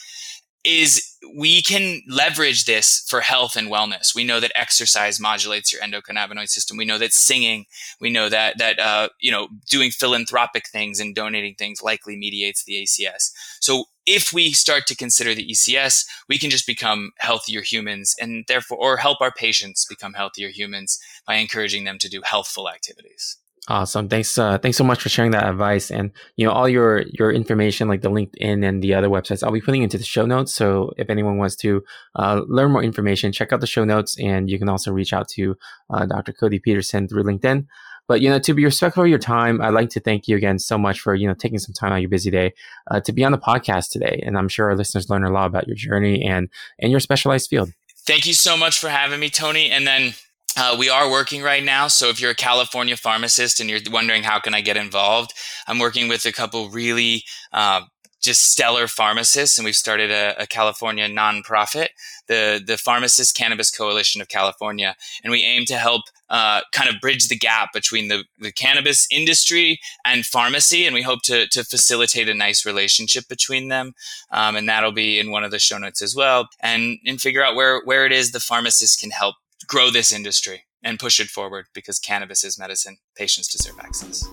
is 0.63 1.17
we 1.35 1.61
can 1.61 2.01
leverage 2.07 2.65
this 2.65 3.05
for 3.07 3.21
health 3.21 3.55
and 3.55 3.69
wellness. 3.69 4.13
We 4.13 4.23
know 4.23 4.39
that 4.39 4.51
exercise 4.55 5.19
modulates 5.19 5.71
your 5.71 5.81
endocannabinoid 5.81 6.49
system. 6.49 6.77
We 6.77 6.85
know 6.85 6.97
that 6.97 7.13
singing, 7.13 7.65
we 7.99 8.09
know 8.09 8.29
that 8.29 8.57
that 8.57 8.79
uh, 8.79 9.09
you 9.19 9.31
know 9.31 9.47
doing 9.69 9.91
philanthropic 9.91 10.67
things 10.67 10.99
and 10.99 11.15
donating 11.15 11.55
things 11.55 11.81
likely 11.81 12.15
mediates 12.15 12.63
the 12.63 12.83
ACS. 12.83 13.31
So 13.59 13.85
if 14.05 14.33
we 14.33 14.51
start 14.51 14.87
to 14.87 14.95
consider 14.95 15.35
the 15.35 15.47
ECS, 15.47 16.05
we 16.27 16.39
can 16.39 16.49
just 16.49 16.65
become 16.65 17.11
healthier 17.19 17.61
humans 17.61 18.15
and 18.19 18.45
therefore 18.47 18.77
or 18.77 18.97
help 18.97 19.21
our 19.21 19.31
patients 19.31 19.85
become 19.85 20.13
healthier 20.13 20.49
humans 20.49 20.99
by 21.25 21.35
encouraging 21.35 21.83
them 21.83 21.97
to 21.99 22.09
do 22.09 22.21
healthful 22.23 22.69
activities. 22.69 23.37
Awesome. 23.67 24.09
Thanks. 24.09 24.37
Uh, 24.39 24.57
thanks 24.57 24.77
so 24.77 24.83
much 24.83 25.01
for 25.01 25.09
sharing 25.09 25.31
that 25.31 25.47
advice 25.47 25.91
and 25.91 26.11
you 26.35 26.47
know 26.47 26.51
all 26.51 26.67
your 26.67 27.03
your 27.13 27.31
information 27.31 27.87
like 27.87 28.01
the 28.01 28.09
LinkedIn 28.09 28.67
and 28.67 28.81
the 28.81 28.95
other 28.95 29.07
websites. 29.07 29.43
I'll 29.43 29.51
be 29.51 29.61
putting 29.61 29.83
into 29.83 29.99
the 29.99 30.03
show 30.03 30.25
notes. 30.25 30.53
So 30.53 30.91
if 30.97 31.11
anyone 31.11 31.37
wants 31.37 31.55
to 31.57 31.83
uh, 32.15 32.41
learn 32.47 32.71
more 32.71 32.83
information, 32.83 33.31
check 33.31 33.53
out 33.53 33.61
the 33.61 33.67
show 33.67 33.83
notes, 33.83 34.19
and 34.19 34.49
you 34.49 34.57
can 34.57 34.67
also 34.67 34.91
reach 34.91 35.13
out 35.13 35.27
to 35.29 35.55
uh, 35.91 36.07
Dr. 36.07 36.33
Cody 36.33 36.57
Peterson 36.57 37.07
through 37.07 37.23
LinkedIn. 37.23 37.67
But 38.07 38.21
you 38.21 38.31
know, 38.31 38.39
to 38.39 38.53
be 38.55 38.65
respectful 38.65 39.03
of 39.03 39.09
your 39.09 39.19
time, 39.19 39.61
I'd 39.61 39.75
like 39.75 39.89
to 39.91 39.99
thank 39.99 40.27
you 40.27 40.35
again 40.35 40.57
so 40.57 40.77
much 40.79 40.99
for 40.99 41.13
you 41.13 41.27
know 41.27 41.35
taking 41.35 41.59
some 41.59 41.73
time 41.73 41.91
out 41.91 41.97
of 41.97 42.01
your 42.01 42.09
busy 42.09 42.31
day 42.31 42.53
uh, 42.89 42.99
to 43.01 43.13
be 43.13 43.23
on 43.23 43.31
the 43.31 43.37
podcast 43.37 43.91
today. 43.91 44.23
And 44.25 44.39
I'm 44.39 44.49
sure 44.49 44.71
our 44.71 44.75
listeners 44.75 45.07
learn 45.07 45.23
a 45.23 45.31
lot 45.31 45.45
about 45.45 45.67
your 45.67 45.75
journey 45.75 46.25
and 46.25 46.49
and 46.79 46.89
your 46.89 46.99
specialized 46.99 47.47
field. 47.47 47.71
Thank 48.07 48.25
you 48.25 48.33
so 48.33 48.57
much 48.57 48.79
for 48.79 48.89
having 48.89 49.19
me, 49.19 49.29
Tony. 49.29 49.69
And 49.69 49.85
then 49.85 50.15
uh, 50.57 50.75
we 50.77 50.89
are 50.89 51.09
working 51.09 51.41
right 51.41 51.63
now. 51.63 51.87
So 51.87 52.09
if 52.09 52.19
you're 52.19 52.31
a 52.31 52.35
California 52.35 52.97
pharmacist 52.97 53.59
and 53.59 53.69
you're 53.69 53.79
wondering 53.91 54.23
how 54.23 54.39
can 54.39 54.53
I 54.53 54.61
get 54.61 54.77
involved, 54.77 55.33
I'm 55.67 55.79
working 55.79 56.07
with 56.07 56.25
a 56.25 56.31
couple 56.31 56.69
really 56.69 57.23
uh, 57.53 57.81
just 58.21 58.51
stellar 58.51 58.87
pharmacists, 58.87 59.57
and 59.57 59.65
we've 59.65 59.75
started 59.75 60.11
a, 60.11 60.43
a, 60.43 60.45
California 60.45 61.07
nonprofit, 61.07 61.87
the 62.27 62.61
the 62.63 62.77
Pharmacist 62.77 63.35
Cannabis 63.35 63.71
Coalition 63.71 64.21
of 64.21 64.27
California, 64.27 64.95
and 65.23 65.31
we 65.31 65.43
aim 65.43 65.65
to 65.65 65.75
help 65.75 66.03
uh, 66.29 66.61
kind 66.71 66.87
of 66.87 67.01
bridge 67.01 67.27
the 67.27 67.37
gap 67.37 67.73
between 67.73 68.07
the, 68.07 68.23
the 68.39 68.51
cannabis 68.51 69.07
industry 69.11 69.79
and 70.05 70.25
pharmacy, 70.25 70.85
and 70.85 70.93
we 70.93 71.01
hope 71.01 71.23
to 71.23 71.47
to 71.47 71.63
facilitate 71.63 72.29
a 72.29 72.33
nice 72.35 72.63
relationship 72.63 73.27
between 73.27 73.69
them, 73.69 73.93
um, 74.29 74.55
and 74.55 74.69
that'll 74.69 74.91
be 74.91 75.19
in 75.19 75.31
one 75.31 75.43
of 75.43 75.49
the 75.49 75.59
show 75.59 75.79
notes 75.79 76.01
as 76.01 76.15
well, 76.15 76.47
and 76.59 76.99
and 77.05 77.19
figure 77.19 77.43
out 77.43 77.55
where 77.55 77.81
where 77.85 78.05
it 78.05 78.11
is 78.11 78.31
the 78.31 78.39
pharmacist 78.39 78.99
can 78.99 79.09
help 79.09 79.35
grow 79.71 79.89
this 79.89 80.11
industry 80.11 80.63
and 80.83 80.99
push 80.99 81.17
it 81.21 81.29
forward 81.29 81.65
because 81.73 81.97
cannabis 81.97 82.43
is 82.43 82.59
medicine. 82.59 82.97
Patients 83.15 83.47
deserve 83.47 83.79
access. 83.79 84.27